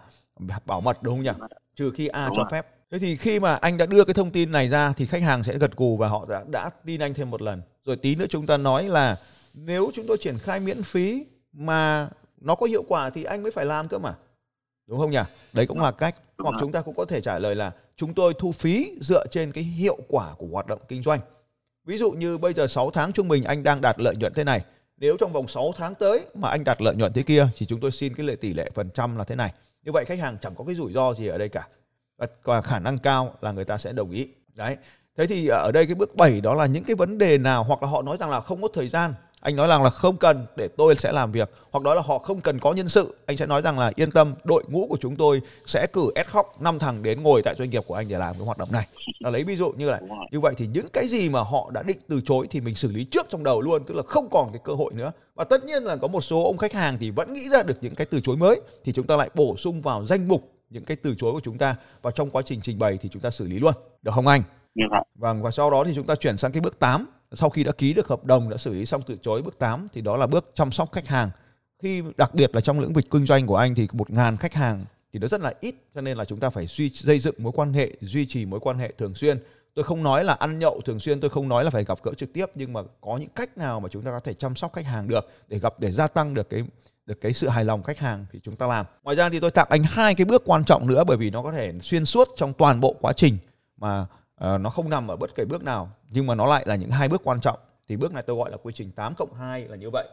bảo 0.65 0.81
mật 0.81 1.03
đúng 1.03 1.15
không 1.15 1.25
nhỉ? 1.25 1.47
Trừ 1.77 1.91
khi 1.95 2.07
A 2.07 2.31
cho 2.37 2.49
phép. 2.51 2.67
Thế 2.91 2.99
thì 2.99 3.17
khi 3.17 3.41
mà 3.41 3.55
anh 3.55 3.79
đã 3.79 3.87
đưa 3.87 4.05
cái 4.05 4.15
thông 4.15 4.31
tin 4.31 4.53
này 4.53 4.69
ra 4.69 4.93
thì 4.97 5.07
khách 5.07 5.23
hàng 5.23 5.43
sẽ 5.43 5.59
gật 5.59 5.77
gù 5.77 5.97
và 5.97 6.09
họ 6.09 6.27
đã, 6.29 6.45
đã 6.51 6.71
tin 6.87 7.01
anh 7.01 7.15
thêm 7.15 7.31
một 7.31 7.43
lần. 7.43 7.63
Rồi 7.85 7.97
tí 7.97 8.15
nữa 8.15 8.27
chúng 8.31 8.47
ta 8.47 8.57
nói 8.57 8.85
là 8.85 9.17
nếu 9.55 9.91
chúng 9.95 10.05
tôi 10.09 10.17
triển 10.21 10.39
khai 10.39 10.61
miễn 10.61 10.83
phí 10.83 11.27
mà 11.53 12.09
nó 12.41 12.55
có 12.55 12.67
hiệu 12.67 12.85
quả 12.89 13.11
thì 13.11 13.25
anh 13.25 13.43
mới 13.43 13.53
phải 13.53 13.65
làm 13.65 13.89
cơ 13.89 13.99
mà. 13.99 14.15
Đúng 14.87 14.99
không 14.99 15.11
nhỉ? 15.11 15.21
Đấy 15.53 15.67
cũng 15.67 15.81
là 15.81 15.91
cách. 15.91 16.17
Hoặc 16.39 16.55
chúng 16.61 16.73
ta 16.73 16.81
cũng 16.81 16.95
có 16.95 17.05
thể 17.05 17.21
trả 17.21 17.39
lời 17.39 17.55
là 17.55 17.73
chúng 17.97 18.15
tôi 18.15 18.35
thu 18.39 18.53
phí 18.53 18.93
dựa 19.01 19.27
trên 19.27 19.53
cái 19.53 19.65
hiệu 19.65 19.99
quả 20.09 20.35
của 20.39 20.47
hoạt 20.53 20.67
động 20.67 20.81
kinh 20.89 21.03
doanh. 21.03 21.21
Ví 21.85 21.99
dụ 21.99 22.11
như 22.11 22.39
bây 22.39 22.53
giờ 22.53 22.67
6 22.67 22.91
tháng 22.91 23.13
trung 23.13 23.29
bình 23.29 23.45
anh 23.45 23.63
đang 23.63 23.81
đạt 23.81 24.01
lợi 24.01 24.17
nhuận 24.17 24.35
thế 24.35 24.45
này. 24.45 24.65
Nếu 24.97 25.17
trong 25.17 25.33
vòng 25.33 25.49
6 25.49 25.73
tháng 25.77 25.95
tới 25.95 26.27
mà 26.35 26.49
anh 26.49 26.65
đạt 26.65 26.83
lợi 26.83 26.95
nhuận 26.95 27.13
thế 27.13 27.23
kia 27.23 27.49
thì 27.57 27.67
chúng 27.67 27.81
tôi 27.81 27.91
xin 27.91 28.15
cái 28.15 28.27
lệ 28.27 28.37
tỷ 28.37 28.55
lệ 28.55 28.71
phần 28.75 28.91
trăm 28.91 29.17
là 29.17 29.25
thế 29.25 29.35
này. 29.37 29.55
Như 29.83 29.93
vậy 29.93 30.05
khách 30.05 30.19
hàng 30.19 30.39
chẳng 30.41 30.55
có 30.55 30.65
cái 30.65 30.75
rủi 30.75 30.93
ro 30.93 31.15
gì 31.15 31.27
ở 31.27 31.39
đây 31.39 31.49
cả. 31.49 31.69
Và 32.43 32.61
khả 32.61 32.79
năng 32.79 32.99
cao 32.99 33.35
là 33.41 33.53
người 33.53 33.65
ta 33.65 33.79
sẽ 33.79 33.93
đồng 33.93 34.11
ý. 34.11 34.29
Đấy. 34.57 34.77
Thế 35.17 35.27
thì 35.27 35.49
ở 35.49 35.71
đây 35.73 35.87
cái 35.87 35.95
bước 35.95 36.17
7 36.17 36.41
đó 36.41 36.55
là 36.55 36.67
những 36.67 36.85
cái 36.85 36.97
vấn 36.97 37.19
đề 37.19 37.39
nào 37.39 37.65
hoặc 37.65 37.83
là 37.83 37.89
họ 37.89 38.03
nói 38.03 38.17
rằng 38.21 38.31
là 38.31 38.41
không 38.41 38.63
có 38.63 38.69
thời 38.75 38.89
gian 38.89 39.15
anh 39.45 39.57
nói 39.57 39.69
rằng 39.69 39.83
là 39.83 39.91
không 39.91 40.17
cần 40.17 40.47
để 40.57 40.69
tôi 40.69 40.97
sẽ 40.97 41.13
làm 41.13 41.33
việc. 41.33 41.51
Hoặc 41.71 41.83
đó 41.85 41.95
là 41.95 42.03
họ 42.03 42.19
không 42.19 42.41
cần 42.41 42.59
có 42.59 42.73
nhân 42.73 42.89
sự 42.89 43.17
anh 43.27 43.37
sẽ 43.37 43.47
nói 43.47 43.63
rằng 43.63 43.79
là 43.79 43.93
yên 43.95 44.11
tâm 44.11 44.35
đội 44.45 44.65
ngũ 44.69 44.87
của 44.91 44.97
chúng 45.01 45.17
tôi 45.17 45.41
sẽ 45.67 45.87
cử 45.93 46.11
ad 46.15 46.27
hoc 46.31 46.63
năm 46.63 46.79
thằng 46.79 47.03
đến 47.03 47.23
ngồi 47.23 47.43
tại 47.43 47.55
doanh 47.59 47.71
nghiệp 47.71 47.83
của 47.87 47.95
anh 47.95 48.09
để 48.09 48.19
làm 48.19 48.35
cái 48.35 48.45
hoạt 48.45 48.59
động 48.59 48.73
này. 48.73 48.87
Là 49.19 49.31
lấy 49.31 49.45
ví 49.45 49.57
dụ 49.57 49.73
như 49.73 49.91
là 49.91 50.01
như 50.31 50.41
vậy 50.41 50.55
thì 50.57 50.67
những 50.67 50.87
cái 50.93 51.09
gì 51.09 51.29
mà 51.29 51.41
họ 51.41 51.71
đã 51.71 51.83
định 51.83 51.99
từ 52.09 52.21
chối 52.25 52.47
thì 52.51 52.61
mình 52.61 52.75
xử 52.75 52.93
lý 52.93 53.05
trước 53.05 53.27
trong 53.29 53.45
đầu 53.45 53.61
luôn 53.61 53.85
tức 53.85 53.95
là 53.95 54.03
không 54.07 54.29
còn 54.31 54.53
cái 54.53 54.61
cơ 54.65 54.75
hội 54.75 54.95
nữa. 54.95 55.13
Và 55.35 55.45
tất 55.45 55.65
nhiên 55.65 55.83
là 55.83 55.97
có 55.97 56.09
một 56.09 56.21
số 56.21 56.45
ông 56.45 56.59
khách 56.59 56.73
hàng 56.73 56.97
thì 57.01 57.11
vẫn 57.11 57.33
nghĩ 57.33 57.49
ra 57.49 57.63
được 57.63 57.77
những 57.81 57.95
cái 57.95 58.07
từ 58.07 58.21
chối 58.21 58.37
mới 58.37 58.61
thì 58.85 58.93
chúng 58.93 59.07
ta 59.07 59.17
lại 59.17 59.31
bổ 59.35 59.57
sung 59.57 59.81
vào 59.81 60.07
danh 60.07 60.29
mục 60.29 60.53
những 60.71 60.85
cái 60.85 60.97
từ 60.97 61.15
chối 61.19 61.33
của 61.33 61.41
chúng 61.45 61.59
ta. 61.59 61.77
Và 62.03 62.11
trong 62.11 62.31
quá 62.31 62.43
trình 62.43 62.61
trình 62.61 62.79
bày 62.79 62.99
thì 63.01 63.09
chúng 63.13 63.23
ta 63.23 63.31
xử 63.31 63.45
lý 63.45 63.59
luôn. 63.59 63.75
Được 64.03 64.13
không 64.15 64.27
anh? 64.27 64.43
Vâng 65.15 65.43
và 65.43 65.51
sau 65.51 65.71
đó 65.71 65.85
thì 65.85 65.93
chúng 65.95 66.07
ta 66.07 66.15
chuyển 66.15 66.37
sang 66.37 66.53
cái 66.53 66.61
bước 66.61 66.79
8 66.79 67.07
sau 67.37 67.51
khi 67.51 67.65
đã 67.65 67.73
ký 67.73 67.95
được 67.95 68.09
hợp 68.09 68.25
đồng, 68.25 68.51
đã 68.51 68.57
xử 68.57 68.75
lý 68.75 68.87
xong 68.87 69.03
từ 69.07 69.17
chối 69.23 69.43
bước 69.43 69.59
8 69.59 69.87
thì 69.93 70.01
đó 70.01 70.17
là 70.17 70.27
bước 70.27 70.51
chăm 70.55 70.73
sóc 70.73 70.93
khách 70.93 71.07
hàng. 71.07 71.31
Khi 71.83 72.03
đặc 72.17 72.35
biệt 72.35 72.55
là 72.55 72.61
trong 72.61 72.81
lĩnh 72.81 72.93
vực 72.93 73.05
kinh 73.11 73.27
doanh 73.27 73.47
của 73.47 73.57
anh 73.57 73.75
thì 73.75 73.89
một 73.93 74.11
ngàn 74.11 74.37
khách 74.37 74.55
hàng 74.55 74.85
thì 75.13 75.19
nó 75.19 75.29
rất 75.29 75.41
là 75.41 75.55
ít, 75.61 75.75
cho 75.95 76.01
nên 76.01 76.17
là 76.17 76.25
chúng 76.25 76.41
ta 76.41 76.51
phải 76.51 76.67
suy, 76.67 76.91
xây 76.91 77.21
dựng 77.21 77.35
mối 77.39 77.53
quan 77.57 77.73
hệ, 77.73 77.91
duy 78.01 78.27
trì 78.27 78.47
mối 78.47 78.61
quan 78.61 78.79
hệ 78.79 78.93
thường 78.99 79.15
xuyên. 79.15 79.39
Tôi 79.75 79.85
không 79.85 80.03
nói 80.03 80.25
là 80.25 80.35
ăn 80.35 80.59
nhậu 80.59 80.81
thường 80.85 81.01
xuyên, 81.01 81.21
tôi 81.21 81.31
không 81.31 81.49
nói 81.49 81.65
là 81.65 81.71
phải 81.71 81.85
gặp 81.85 81.99
gỡ 82.03 82.13
trực 82.15 82.33
tiếp, 82.33 82.47
nhưng 82.55 82.73
mà 82.73 82.81
có 83.01 83.17
những 83.17 83.29
cách 83.35 83.59
nào 83.59 83.81
mà 83.81 83.89
chúng 83.89 84.03
ta 84.03 84.11
có 84.11 84.21
thể 84.21 84.35
chăm 84.35 84.57
sóc 84.57 84.73
khách 84.73 84.85
hàng 84.85 85.09
được 85.09 85.31
để 85.49 85.59
gặp, 85.59 85.75
để 85.79 85.91
gia 85.91 86.07
tăng 86.07 86.35
được 86.35 86.51
cái 86.51 86.65
được 87.07 87.21
cái 87.21 87.33
sự 87.33 87.49
hài 87.49 87.65
lòng 87.65 87.83
khách 87.83 87.99
hàng 87.99 88.27
thì 88.33 88.41
chúng 88.43 88.57
ta 88.57 88.67
làm. 88.67 88.87
Ngoài 89.03 89.17
ra 89.17 89.29
thì 89.29 89.41
tôi 89.41 89.51
tặng 89.51 89.67
anh 89.71 89.83
hai 89.85 90.15
cái 90.15 90.25
bước 90.25 90.43
quan 90.45 90.65
trọng 90.65 90.87
nữa 90.87 91.05
bởi 91.05 91.17
vì 91.17 91.31
nó 91.31 91.43
có 91.43 91.53
thể 91.53 91.73
xuyên 91.81 92.05
suốt 92.05 92.29
trong 92.37 92.53
toàn 92.53 92.81
bộ 92.81 92.97
quá 93.01 93.13
trình 93.13 93.39
mà 93.77 94.07
Ờ, 94.37 94.59
nó 94.59 94.71
không 94.71 94.91
nằm 94.91 95.09
ở 95.09 95.17
bất 95.17 95.35
kỳ 95.35 95.45
bước 95.45 95.65
nào 95.65 95.91
nhưng 96.11 96.27
mà 96.27 96.35
nó 96.35 96.47
lại 96.47 96.65
là 96.67 96.75
những 96.75 96.91
hai 96.91 97.09
bước 97.09 97.21
quan 97.25 97.41
trọng. 97.41 97.59
Thì 97.89 97.97
bước 97.97 98.13
này 98.13 98.23
tôi 98.23 98.37
gọi 98.37 98.51
là 98.51 98.57
quy 98.63 98.73
trình 98.77 98.91
8 98.91 99.15
cộng 99.15 99.35
2 99.35 99.69
là 99.69 99.77
như 99.77 99.91
vậy. 99.91 100.09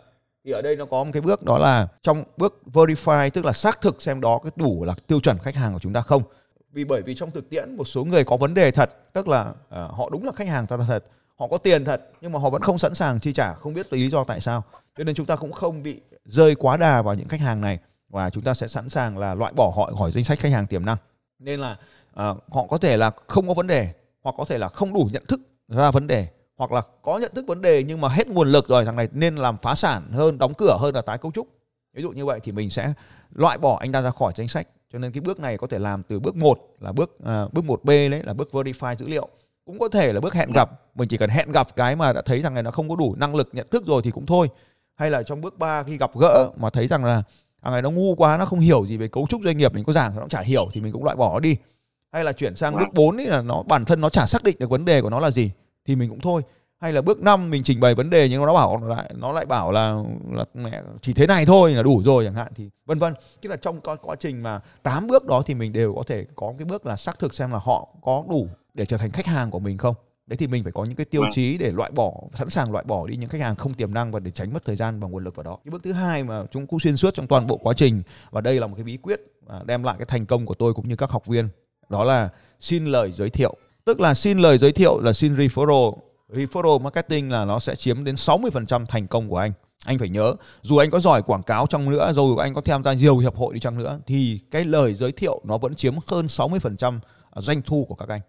Thì 0.46 0.52
ở 0.52 0.62
đây 0.62 0.76
nó 0.76 0.86
có 0.86 1.04
một 1.04 1.10
cái 1.14 1.22
bước 1.22 1.44
đó 1.44 1.58
là 1.58 1.88
trong 2.02 2.24
bước 2.38 2.62
verify 2.74 3.30
tức 3.30 3.46
là 3.46 3.52
xác 3.52 3.82
thực 3.82 4.02
xem 4.02 4.22
đó 4.22 4.40
cái 4.44 4.52
đủ 4.56 4.84
là 4.84 4.94
tiêu 5.08 5.20
chuẩn 5.20 5.38
khách 5.38 5.56
hàng 5.56 5.74
của 5.74 5.80
chúng 5.80 5.94
ta 5.94 6.02
không. 6.02 6.24
Vì 6.72 6.86
bởi 6.86 7.02
vì 7.02 7.16
trong 7.16 7.32
thực 7.32 7.50
tiễn 7.50 7.78
một 7.78 7.86
số 7.86 8.04
người 8.04 8.24
có 8.24 8.38
vấn 8.38 8.54
đề 8.54 8.72
thật 8.72 9.14
tức 9.14 9.28
là 9.28 9.50
uh, 9.50 9.56
họ 9.70 10.10
đúng 10.12 10.26
là 10.26 10.32
khách 10.36 10.48
hàng 10.48 10.68
ta 10.68 10.78
thật 10.88 11.04
họ 11.36 11.48
có 11.48 11.58
tiền 11.58 11.86
thật 11.86 12.10
nhưng 12.22 12.32
mà 12.32 12.40
họ 12.40 12.50
vẫn 12.50 12.62
không 12.62 12.78
sẵn 12.78 12.96
sàng 12.96 13.20
chi 13.20 13.34
trả 13.34 13.54
không 13.54 13.74
biết 13.74 13.94
lý 13.94 14.10
do 14.10 14.24
tại 14.24 14.42
sao. 14.42 14.64
Cho 14.98 15.04
nên 15.04 15.16
chúng 15.16 15.26
ta 15.26 15.36
cũng 15.36 15.52
không 15.52 15.84
bị 15.84 16.02
rơi 16.26 16.56
quá 16.56 16.78
đà 16.78 17.02
vào 17.02 17.16
những 17.16 17.28
khách 17.28 17.40
hàng 17.40 17.62
này 17.62 17.80
và 18.10 18.30
chúng 18.30 18.44
ta 18.44 18.54
sẽ 18.54 18.68
sẵn 18.68 18.90
sàng 18.90 19.18
là 19.18 19.34
loại 19.34 19.54
bỏ 19.56 19.74
họ 19.76 19.92
khỏi 20.00 20.12
danh 20.12 20.24
sách 20.24 20.40
khách 20.40 20.52
hàng 20.52 20.68
tiềm 20.68 20.86
năng. 20.86 20.98
Nên 21.40 21.60
là 21.60 21.72
uh, 21.72 22.18
họ 22.52 22.66
có 22.70 22.78
thể 22.78 22.98
là 22.98 23.12
không 23.28 23.48
có 23.48 23.54
vấn 23.54 23.68
đề 23.68 23.94
hoặc 24.22 24.36
có 24.38 24.46
thể 24.46 24.58
là 24.58 24.68
không 24.68 24.94
đủ 24.94 25.10
nhận 25.12 25.26
thức 25.28 25.42
ra 25.68 25.92
vấn 25.92 26.08
đề 26.08 26.28
hoặc 26.62 26.72
là 26.72 26.82
có 27.02 27.18
nhận 27.18 27.32
thức 27.36 27.46
vấn 27.48 27.62
đề 27.62 27.84
nhưng 27.84 28.02
mà 28.02 28.08
hết 28.08 28.28
nguồn 28.28 28.52
lực 28.52 28.68
rồi 28.68 28.86
thằng 28.86 28.96
này 28.96 29.08
nên 29.12 29.36
làm 29.36 29.58
phá 29.58 29.76
sản 29.76 30.12
hơn 30.12 30.38
đóng 30.38 30.54
cửa 30.54 30.78
hơn 30.80 30.96
là 30.96 31.02
tái 31.02 31.18
cấu 31.18 31.32
trúc. 31.32 31.48
Ví 31.94 32.04
dụ 32.04 32.12
như 32.12 32.26
vậy 32.26 32.40
thì 32.44 32.52
mình 32.52 32.70
sẽ 32.70 32.94
loại 33.32 33.58
bỏ 33.58 33.78
anh 33.80 33.92
ta 33.92 34.02
ra 34.02 34.10
khỏi 34.10 34.34
danh 34.36 34.48
sách. 34.48 34.68
Cho 34.94 35.00
nên 35.00 35.12
cái 35.12 35.22
bước 35.22 35.40
này 35.40 35.58
có 35.58 35.68
thể 35.68 35.80
làm 35.80 36.04
từ 36.04 36.20
bước 36.20 36.36
1 36.36 36.60
là 36.80 36.92
bước 36.92 37.18
à, 37.26 37.46
bước 37.52 37.66
1B 37.66 38.10
đấy 38.10 38.22
là 38.24 38.34
bước 38.34 38.50
verify 38.52 38.96
dữ 38.96 39.08
liệu. 39.08 39.28
Cũng 39.66 39.80
có 39.80 39.90
thể 39.90 40.14
là 40.14 40.20
bước 40.20 40.34
hẹn 40.34 40.52
gặp 40.52 40.70
mình 40.96 41.08
chỉ 41.08 41.18
cần 41.18 41.30
hẹn 41.30 41.52
gặp 41.52 41.76
cái 41.76 41.96
mà 41.96 42.14
đã 42.14 42.22
thấy 42.22 42.42
rằng 42.42 42.54
này 42.54 42.64
nó 42.64 42.72
không 42.72 42.90
có 42.90 42.96
đủ 42.96 43.16
năng 43.18 43.36
lực 43.36 43.50
nhận 43.54 43.68
thức 43.72 43.86
rồi 43.86 44.02
thì 44.02 44.12
cũng 44.12 44.26
thôi. 44.26 44.50
Hay 44.96 45.12
là 45.12 45.24
trong 45.24 45.42
bước 45.42 45.60
3 45.60 45.84
khi 45.84 45.98
gặp 45.98 46.12
gỡ 46.20 46.50
mà 46.58 46.70
thấy 46.70 46.88
rằng 46.88 47.06
là 47.06 47.24
thằng 47.62 47.74
này 47.74 47.82
nó 47.82 47.92
ngu 47.92 48.16
quá 48.16 48.38
nó 48.38 48.46
không 48.46 48.60
hiểu 48.60 48.86
gì 48.86 48.98
về 48.98 49.08
cấu 49.08 49.28
trúc 49.30 49.42
doanh 49.44 49.58
nghiệp 49.58 49.74
mình 49.74 49.84
có 49.84 49.94
giảng 49.94 50.16
nó 50.16 50.22
cũng 50.22 50.30
chả 50.30 50.42
hiểu 50.42 50.70
thì 50.74 50.82
mình 50.82 50.94
cũng 50.94 51.04
loại 51.04 51.16
bỏ 51.16 51.34
nó 51.34 51.40
đi 51.40 51.56
hay 52.12 52.24
là 52.24 52.32
chuyển 52.32 52.56
sang 52.56 52.76
bước 52.76 52.94
4 52.94 53.18
ấy 53.18 53.26
là 53.26 53.42
nó 53.42 53.64
bản 53.64 53.86
thân 53.86 54.02
nó 54.02 54.10
chả 54.10 54.26
xác 54.26 54.44
định 54.44 54.56
được 54.60 54.70
vấn 54.70 54.86
đề 54.86 55.02
của 55.02 55.10
nó 55.10 55.20
là 55.20 55.32
gì 55.32 55.52
thì 55.86 55.96
mình 55.96 56.10
cũng 56.10 56.20
thôi. 56.20 56.42
Hay 56.80 56.94
là 56.94 57.02
bước 57.02 57.22
5 57.22 57.50
mình 57.50 57.64
trình 57.64 57.80
bày 57.80 57.96
vấn 57.96 58.10
đề 58.10 58.30
nhưng 58.30 58.46
nó 58.46 58.54
bảo 58.54 58.84
lại 58.88 59.14
nó 59.18 59.32
lại 59.32 59.46
bảo 59.46 59.72
là 59.72 59.96
là 60.32 60.46
mẹ 60.54 60.82
chỉ 61.02 61.14
thế 61.14 61.28
này 61.28 61.46
thôi 61.46 61.74
là 61.74 61.84
đủ 61.84 62.02
rồi 62.06 62.26
chẳng 62.26 62.34
hạn 62.34 62.52
thì 62.56 62.70
vân 62.86 63.00
vân. 63.00 63.14
Tức 63.42 63.50
là 63.50 63.56
trong 63.56 63.82
quá, 63.82 63.96
quá 63.96 64.16
trình 64.16 64.44
mà 64.44 64.60
8 64.84 65.08
bước 65.08 65.26
đó 65.26 65.42
thì 65.46 65.54
mình 65.54 65.74
đều 65.74 65.96
có 65.96 66.04
thể 66.08 66.26
có 66.36 66.54
cái 66.58 66.66
bước 66.66 66.86
là 66.86 66.96
xác 66.96 67.20
thực 67.20 67.34
xem 67.34 67.52
là 67.52 67.60
họ 67.64 67.88
có 68.02 68.24
đủ 68.30 68.48
để 68.74 68.86
trở 68.86 68.98
thành 68.98 69.12
khách 69.12 69.26
hàng 69.26 69.52
của 69.52 69.60
mình 69.60 69.78
không. 69.78 69.96
Đấy 70.28 70.38
thì 70.38 70.48
mình 70.48 70.64
phải 70.64 70.72
có 70.72 70.84
những 70.84 70.96
cái 70.96 71.06
tiêu 71.06 71.22
vâng. 71.22 71.32
chí 71.34 71.58
để 71.58 71.72
loại 71.72 71.92
bỏ 71.92 72.14
sẵn 72.34 72.50
sàng 72.50 72.72
loại 72.72 72.86
bỏ 72.88 73.08
đi 73.08 73.16
những 73.16 73.30
khách 73.30 73.42
hàng 73.42 73.56
không 73.56 73.74
tiềm 73.74 73.94
năng 73.94 74.12
và 74.12 74.20
để 74.20 74.32
tránh 74.32 74.54
mất 74.54 74.66
thời 74.66 74.76
gian 74.76 75.00
và 75.00 75.08
nguồn 75.08 75.24
lực 75.24 75.36
vào 75.36 75.44
đó. 75.44 75.58
Cái 75.66 75.72
bước 75.72 75.84
thứ 75.84 75.92
hai 75.92 76.24
mà 76.24 76.44
chúng 76.52 76.68
cũng 76.68 76.80
xuyên 76.80 76.98
suốt 76.98 77.14
trong 77.14 77.28
toàn 77.28 77.48
bộ 77.48 77.58
quá 77.58 77.74
trình 77.78 78.04
và 78.30 78.42
đây 78.42 78.60
là 78.60 78.68
một 78.68 78.76
cái 78.76 78.84
bí 78.84 78.98
quyết 78.98 79.22
đem 79.66 79.84
lại 79.84 79.96
cái 80.00 80.06
thành 80.06 80.26
công 80.26 80.46
của 80.46 80.54
tôi 80.54 80.74
cũng 80.74 80.90
như 80.90 80.96
các 80.96 81.10
học 81.10 81.26
viên 81.26 81.50
đó 81.92 82.04
là 82.04 82.30
xin 82.60 82.86
lời 82.86 83.12
giới 83.12 83.30
thiệu. 83.30 83.56
Tức 83.86 84.00
là 84.00 84.14
xin 84.14 84.38
lời 84.38 84.58
giới 84.58 84.72
thiệu 84.72 85.00
là 85.02 85.14
xin 85.14 85.36
referral. 85.36 85.98
Referral 86.30 86.80
marketing 86.80 87.32
là 87.32 87.46
nó 87.46 87.60
sẽ 87.60 87.76
chiếm 87.76 88.04
đến 88.04 88.16
60% 88.16 88.86
thành 88.86 89.08
công 89.08 89.30
của 89.30 89.38
anh. 89.38 89.52
Anh 89.86 89.98
phải 89.98 90.10
nhớ, 90.10 90.34
dù 90.62 90.78
anh 90.78 90.90
có 90.90 91.00
giỏi 91.00 91.22
quảng 91.22 91.44
cáo 91.44 91.68
trong 91.68 91.90
nữa, 91.90 92.12
dù 92.16 92.36
anh 92.36 92.54
có 92.54 92.62
tham 92.62 92.84
gia 92.84 92.94
nhiều 92.94 93.18
hiệp 93.18 93.36
hội 93.36 93.54
đi 93.54 93.60
chăng 93.60 93.78
nữa, 93.78 94.00
thì 94.08 94.40
cái 94.52 94.66
lời 94.66 94.94
giới 94.94 95.12
thiệu 95.12 95.42
nó 95.44 95.58
vẫn 95.58 95.76
chiếm 95.76 95.94
hơn 96.08 96.26
60% 96.26 97.00
doanh 97.36 97.62
thu 97.62 97.86
của 97.90 97.96
các 97.96 98.10
anh. 98.10 98.22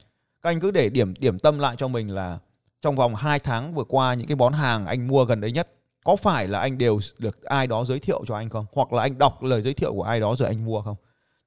Các 0.42 0.50
anh 0.50 0.60
cứ 0.60 0.70
để 0.70 0.88
điểm 0.88 1.14
điểm 1.18 1.38
tâm 1.38 1.58
lại 1.58 1.76
cho 1.78 1.88
mình 1.88 2.10
là 2.14 2.38
trong 2.82 2.96
vòng 2.96 3.14
2 3.14 3.38
tháng 3.38 3.74
vừa 3.74 3.84
qua 3.84 4.14
những 4.14 4.26
cái 4.26 4.36
món 4.36 4.52
hàng 4.52 4.86
anh 4.86 5.08
mua 5.08 5.24
gần 5.24 5.40
đấy 5.40 5.52
nhất, 5.52 5.68
có 6.04 6.16
phải 6.16 6.48
là 6.48 6.60
anh 6.60 6.78
đều 6.78 7.00
được 7.18 7.42
ai 7.42 7.66
đó 7.66 7.84
giới 7.84 7.98
thiệu 7.98 8.24
cho 8.28 8.34
anh 8.36 8.48
không? 8.48 8.66
Hoặc 8.72 8.92
là 8.92 9.02
anh 9.02 9.18
đọc 9.18 9.42
lời 9.42 9.62
giới 9.62 9.74
thiệu 9.74 9.92
của 9.92 10.02
ai 10.02 10.20
đó 10.20 10.34
rồi 10.38 10.48
anh 10.48 10.64
mua 10.64 10.82
không? 10.82 10.96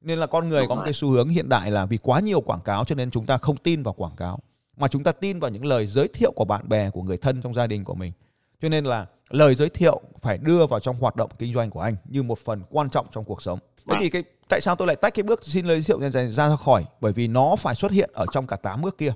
Nên 0.05 0.19
là 0.19 0.27
con 0.27 0.49
người 0.49 0.61
Đúng 0.61 0.69
có 0.69 0.75
một 0.75 0.81
cái 0.85 0.93
xu 0.93 1.09
hướng 1.09 1.29
hiện 1.29 1.49
đại 1.49 1.71
là 1.71 1.85
vì 1.85 1.97
quá 1.97 2.19
nhiều 2.19 2.41
quảng 2.41 2.61
cáo 2.61 2.85
cho 2.85 2.95
nên 2.95 3.11
chúng 3.11 3.25
ta 3.25 3.37
không 3.37 3.57
tin 3.57 3.83
vào 3.83 3.93
quảng 3.93 4.15
cáo 4.17 4.39
mà 4.77 4.87
chúng 4.87 5.03
ta 5.03 5.11
tin 5.11 5.39
vào 5.39 5.51
những 5.51 5.65
lời 5.65 5.87
giới 5.87 6.07
thiệu 6.07 6.31
của 6.31 6.45
bạn 6.45 6.69
bè 6.69 6.89
của 6.89 7.01
người 7.01 7.17
thân 7.17 7.41
trong 7.41 7.53
gia 7.53 7.67
đình 7.67 7.83
của 7.83 7.95
mình. 7.95 8.11
Cho 8.61 8.69
nên 8.69 8.85
là 8.85 9.05
lời 9.29 9.55
giới 9.55 9.69
thiệu 9.69 10.01
phải 10.21 10.37
đưa 10.37 10.67
vào 10.67 10.79
trong 10.79 10.95
hoạt 10.95 11.15
động 11.15 11.29
kinh 11.39 11.53
doanh 11.53 11.69
của 11.69 11.81
anh 11.81 11.95
như 12.09 12.23
một 12.23 12.39
phần 12.39 12.61
quan 12.69 12.89
trọng 12.89 13.05
trong 13.11 13.23
cuộc 13.23 13.41
sống. 13.41 13.59
Thế 13.77 13.83
vâng. 13.85 13.97
thì 14.01 14.09
cái 14.09 14.23
tại 14.49 14.61
sao 14.61 14.75
tôi 14.75 14.87
lại 14.87 14.95
tách 14.95 15.13
cái 15.13 15.23
bước 15.23 15.45
xin 15.45 15.65
lời 15.65 15.81
giới 15.81 15.99
thiệu 15.99 16.09
ra, 16.09 16.27
ra 16.29 16.55
khỏi? 16.55 16.85
Bởi 17.01 17.13
vì 17.13 17.27
nó 17.27 17.55
phải 17.59 17.75
xuất 17.75 17.91
hiện 17.91 18.09
ở 18.13 18.25
trong 18.31 18.47
cả 18.47 18.55
8 18.55 18.81
bước 18.81 18.97
kia. 18.97 19.13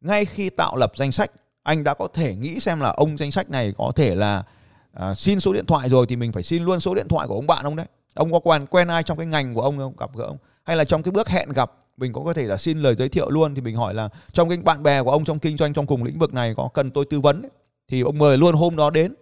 Ngay 0.00 0.24
khi 0.24 0.50
tạo 0.50 0.76
lập 0.76 0.92
danh 0.96 1.12
sách 1.12 1.30
anh 1.62 1.84
đã 1.84 1.94
có 1.94 2.08
thể 2.14 2.34
nghĩ 2.34 2.60
xem 2.60 2.80
là 2.80 2.90
ông 2.90 3.18
danh 3.18 3.30
sách 3.30 3.50
này 3.50 3.72
có 3.76 3.92
thể 3.96 4.14
là 4.14 4.44
à, 4.92 5.14
xin 5.14 5.40
số 5.40 5.52
điện 5.52 5.66
thoại 5.66 5.88
rồi 5.88 6.06
thì 6.06 6.16
mình 6.16 6.32
phải 6.32 6.42
xin 6.42 6.64
luôn 6.64 6.80
số 6.80 6.94
điện 6.94 7.08
thoại 7.08 7.28
của 7.28 7.34
ông 7.34 7.46
bạn 7.46 7.64
ông 7.64 7.76
đấy 7.76 7.86
ông 8.14 8.32
có 8.32 8.38
quen 8.38 8.66
quen 8.66 8.88
ai 8.88 9.02
trong 9.02 9.18
cái 9.18 9.26
ngành 9.26 9.54
của 9.54 9.62
ông 9.62 9.78
không? 9.78 9.96
Gặp 9.96 10.10
gỡ 10.16 10.24
ông. 10.24 10.38
Hay 10.64 10.76
là 10.76 10.84
trong 10.84 11.02
cái 11.02 11.12
bước 11.12 11.28
hẹn 11.28 11.48
gặp, 11.48 11.72
mình 11.96 12.12
cũng 12.12 12.24
có 12.24 12.32
thể 12.32 12.42
là 12.42 12.56
xin 12.56 12.78
lời 12.78 12.94
giới 12.94 13.08
thiệu 13.08 13.30
luôn, 13.30 13.54
thì 13.54 13.60
mình 13.60 13.76
hỏi 13.76 13.94
là 13.94 14.08
trong 14.32 14.48
cái 14.48 14.58
bạn 14.58 14.82
bè 14.82 15.02
của 15.02 15.10
ông 15.10 15.24
trong 15.24 15.38
kinh 15.38 15.56
doanh 15.56 15.72
trong 15.72 15.86
cùng 15.86 16.04
lĩnh 16.04 16.18
vực 16.18 16.34
này 16.34 16.54
có 16.56 16.68
cần 16.74 16.90
tôi 16.90 17.04
tư 17.04 17.20
vấn 17.20 17.48
thì 17.88 18.00
ông 18.00 18.18
mời 18.18 18.38
luôn 18.38 18.54
hôm 18.54 18.76
đó 18.76 18.90
đến. 18.90 19.14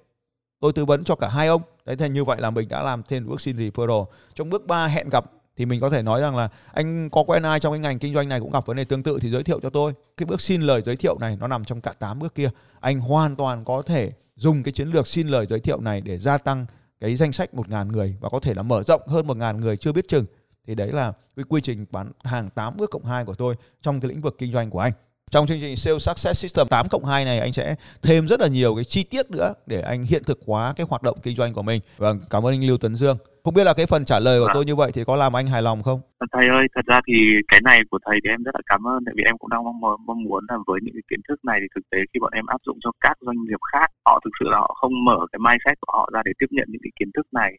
Tôi 0.60 0.72
tư 0.72 0.84
vấn 0.84 1.04
cho 1.04 1.14
cả 1.14 1.28
hai 1.28 1.46
ông. 1.46 1.62
Đấy 1.84 1.96
thì 1.96 2.08
như 2.08 2.24
vậy 2.24 2.40
là 2.40 2.50
mình 2.50 2.68
đã 2.68 2.82
làm 2.82 3.02
thêm 3.08 3.28
bước 3.28 3.40
xin 3.40 3.56
referral. 3.56 4.04
Trong 4.34 4.50
bước 4.50 4.66
3 4.66 4.86
hẹn 4.86 5.08
gặp 5.08 5.24
thì 5.56 5.66
mình 5.66 5.80
có 5.80 5.90
thể 5.90 6.02
nói 6.02 6.20
rằng 6.20 6.36
là 6.36 6.48
anh 6.72 7.10
có 7.10 7.24
quen 7.26 7.42
ai 7.42 7.60
trong 7.60 7.72
cái 7.72 7.80
ngành 7.80 7.98
kinh 7.98 8.14
doanh 8.14 8.28
này 8.28 8.40
cũng 8.40 8.50
gặp 8.52 8.66
vấn 8.66 8.76
đề 8.76 8.84
tương 8.84 9.02
tự 9.02 9.18
thì 9.20 9.30
giới 9.30 9.42
thiệu 9.42 9.60
cho 9.62 9.70
tôi. 9.70 9.92
Cái 10.16 10.26
bước 10.26 10.40
xin 10.40 10.62
lời 10.62 10.82
giới 10.82 10.96
thiệu 10.96 11.18
này 11.18 11.36
nó 11.40 11.46
nằm 11.46 11.64
trong 11.64 11.80
cả 11.80 11.92
8 11.98 12.18
bước 12.18 12.34
kia. 12.34 12.50
Anh 12.80 12.98
hoàn 12.98 13.36
toàn 13.36 13.64
có 13.64 13.82
thể 13.82 14.12
dùng 14.36 14.62
cái 14.62 14.72
chiến 14.72 14.88
lược 14.88 15.06
xin 15.06 15.28
lời 15.28 15.46
giới 15.46 15.60
thiệu 15.60 15.80
này 15.80 16.00
để 16.00 16.18
gia 16.18 16.38
tăng 16.38 16.66
cái 17.02 17.16
danh 17.16 17.32
sách 17.32 17.50
1.000 17.54 17.92
người 17.92 18.16
và 18.20 18.28
có 18.28 18.40
thể 18.40 18.54
là 18.54 18.62
mở 18.62 18.82
rộng 18.82 19.02
hơn 19.06 19.26
1.000 19.26 19.58
người 19.58 19.76
chưa 19.76 19.92
biết 19.92 20.08
chừng, 20.08 20.24
thì 20.66 20.74
đấy 20.74 20.92
là 20.92 21.12
cái 21.36 21.44
quy 21.48 21.60
trình 21.60 21.86
bán 21.90 22.12
hàng 22.24 22.48
8 22.48 22.76
bước 22.76 22.90
cộng 22.90 23.04
2 23.04 23.24
của 23.24 23.34
tôi 23.34 23.56
trong 23.82 24.00
cái 24.00 24.08
lĩnh 24.08 24.20
vực 24.20 24.36
kinh 24.38 24.52
doanh 24.52 24.70
của 24.70 24.78
anh 24.78 24.92
trong 25.32 25.46
chương 25.46 25.60
trình 25.60 25.76
Sales 25.76 26.02
Success 26.08 26.42
System 26.42 26.68
8 26.68 26.86
cộng 26.90 27.04
2 27.04 27.24
này 27.24 27.38
anh 27.38 27.52
sẽ 27.52 27.74
thêm 28.02 28.28
rất 28.28 28.40
là 28.40 28.48
nhiều 28.48 28.74
cái 28.74 28.84
chi 28.84 29.04
tiết 29.10 29.30
nữa 29.30 29.52
để 29.66 29.80
anh 29.80 30.02
hiện 30.02 30.22
thực 30.26 30.38
hóa 30.46 30.72
cái 30.76 30.86
hoạt 30.90 31.02
động 31.02 31.18
kinh 31.22 31.36
doanh 31.36 31.52
của 31.54 31.62
mình. 31.62 31.80
Vâng, 31.98 32.20
cảm 32.30 32.46
ơn 32.46 32.54
anh 32.54 32.64
Lưu 32.64 32.78
Tuấn 32.78 32.94
Dương. 32.96 33.16
Không 33.44 33.54
biết 33.54 33.64
là 33.64 33.74
cái 33.74 33.86
phần 33.86 34.04
trả 34.04 34.18
lời 34.20 34.40
của 34.40 34.46
à. 34.46 34.54
tôi 34.54 34.64
như 34.64 34.76
vậy 34.76 34.90
thì 34.94 35.04
có 35.04 35.16
làm 35.16 35.36
anh 35.36 35.46
hài 35.46 35.62
lòng 35.62 35.82
không? 35.82 36.00
Thầy 36.32 36.48
ơi, 36.48 36.66
thật 36.74 36.86
ra 36.86 37.00
thì 37.06 37.36
cái 37.48 37.60
này 37.60 37.82
của 37.90 37.98
thầy 38.06 38.18
thì 38.24 38.30
em 38.30 38.42
rất 38.42 38.54
là 38.54 38.60
cảm 38.66 38.86
ơn 38.86 39.04
tại 39.06 39.14
vì 39.16 39.22
em 39.24 39.38
cũng 39.38 39.50
đang 39.50 39.64
mong 39.64 39.80
mong 40.06 40.22
muốn 40.24 40.44
là 40.48 40.56
với 40.66 40.80
những 40.82 40.94
cái 40.94 41.02
kiến 41.10 41.20
thức 41.28 41.44
này 41.44 41.58
thì 41.60 41.66
thực 41.74 41.90
tế 41.90 41.98
khi 42.14 42.20
bọn 42.20 42.32
em 42.34 42.46
áp 42.46 42.60
dụng 42.66 42.78
cho 42.84 42.90
các 43.00 43.16
doanh 43.20 43.36
nghiệp 43.48 43.62
khác, 43.72 43.86
họ 44.06 44.20
thực 44.24 44.30
sự 44.40 44.50
là 44.50 44.58
họ 44.58 44.76
không 44.80 45.04
mở 45.04 45.18
cái 45.32 45.38
mindset 45.38 45.78
của 45.80 45.92
họ 45.96 46.10
ra 46.14 46.20
để 46.24 46.32
tiếp 46.38 46.50
nhận 46.50 46.66
những 46.68 46.82
cái 46.84 46.92
kiến 46.98 47.10
thức 47.16 47.26
này 47.32 47.52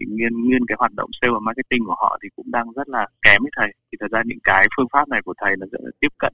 thì 0.00 0.06
nguyên 0.06 0.32
nguyên 0.44 0.62
cái 0.68 0.76
hoạt 0.78 0.92
động 0.92 1.10
sale 1.20 1.32
và 1.32 1.38
marketing 1.38 1.84
của 1.86 1.96
họ 2.02 2.18
thì 2.22 2.28
cũng 2.36 2.50
đang 2.50 2.66
rất 2.76 2.88
là 2.88 3.06
kém 3.22 3.38
với 3.42 3.50
thầy 3.56 3.70
thì 3.88 3.98
thật 4.00 4.10
ra 4.10 4.22
những 4.26 4.42
cái 4.44 4.66
phương 4.76 4.90
pháp 4.92 5.08
này 5.08 5.20
của 5.24 5.34
thầy 5.40 5.52
là 5.58 5.66
rất 5.72 5.80
là 5.82 5.90
tiếp 6.00 6.12
cận 6.18 6.32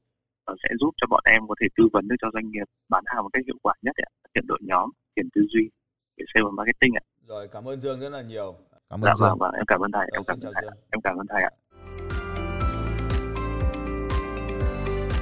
sẽ 0.62 0.74
giúp 0.80 0.90
cho 0.96 1.06
bọn 1.10 1.22
em 1.24 1.42
có 1.48 1.54
thể 1.60 1.66
tư 1.76 1.84
vấn 1.92 2.08
được 2.08 2.16
cho 2.22 2.28
doanh 2.34 2.50
nghiệp 2.50 2.64
bán 2.88 3.04
hàng 3.06 3.22
một 3.22 3.28
cách 3.32 3.42
hiệu 3.46 3.56
quả 3.62 3.74
nhất 3.82 3.96
ạ 3.96 4.08
hiện 4.34 4.44
đội 4.46 4.58
nhóm 4.62 4.90
hiện 5.16 5.28
tư 5.34 5.42
duy 5.48 5.70
để 6.16 6.24
sale 6.34 6.44
và 6.44 6.50
marketing 6.56 6.92
ạ. 6.96 7.04
Rồi 7.28 7.48
cảm 7.48 7.68
ơn 7.68 7.80
Dương 7.80 8.00
rất 8.00 8.08
là 8.08 8.22
nhiều. 8.22 8.56
Cảm 8.90 9.00
ơn 9.00 9.04
dạ, 9.04 9.14
Dương. 9.18 9.28
vâng, 9.28 9.38
vâng, 9.38 9.52
em 9.54 9.64
cảm 9.66 9.80
ơn 9.80 9.92
thầy 9.92 10.06
em 10.12 10.22
cảm 10.26 10.38
ơn 10.42 10.52
thầy 10.54 10.64
em 10.90 11.00
cảm 11.04 11.16
ơn 11.16 11.26
thầy 11.26 11.42
ạ. 11.42 11.50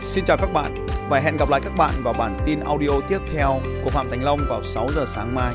Xin 0.01 0.25
chào 0.25 0.37
các 0.41 0.51
bạn 0.55 0.87
và 1.11 1.21
hẹn 1.21 1.37
gặp 1.37 1.49
lại 1.49 1.61
các 1.65 1.73
bạn 1.79 1.95
vào 2.05 2.15
bản 2.19 2.39
tin 2.47 2.61
audio 2.61 2.91
tiếp 3.09 3.19
theo 3.33 3.61
của 3.85 3.91
Phạm 3.91 4.07
Thành 4.11 4.25
Long 4.25 4.41
vào 4.49 4.63
6 4.63 4.87
giờ 4.89 5.05
sáng 5.07 5.35
mai. 5.35 5.55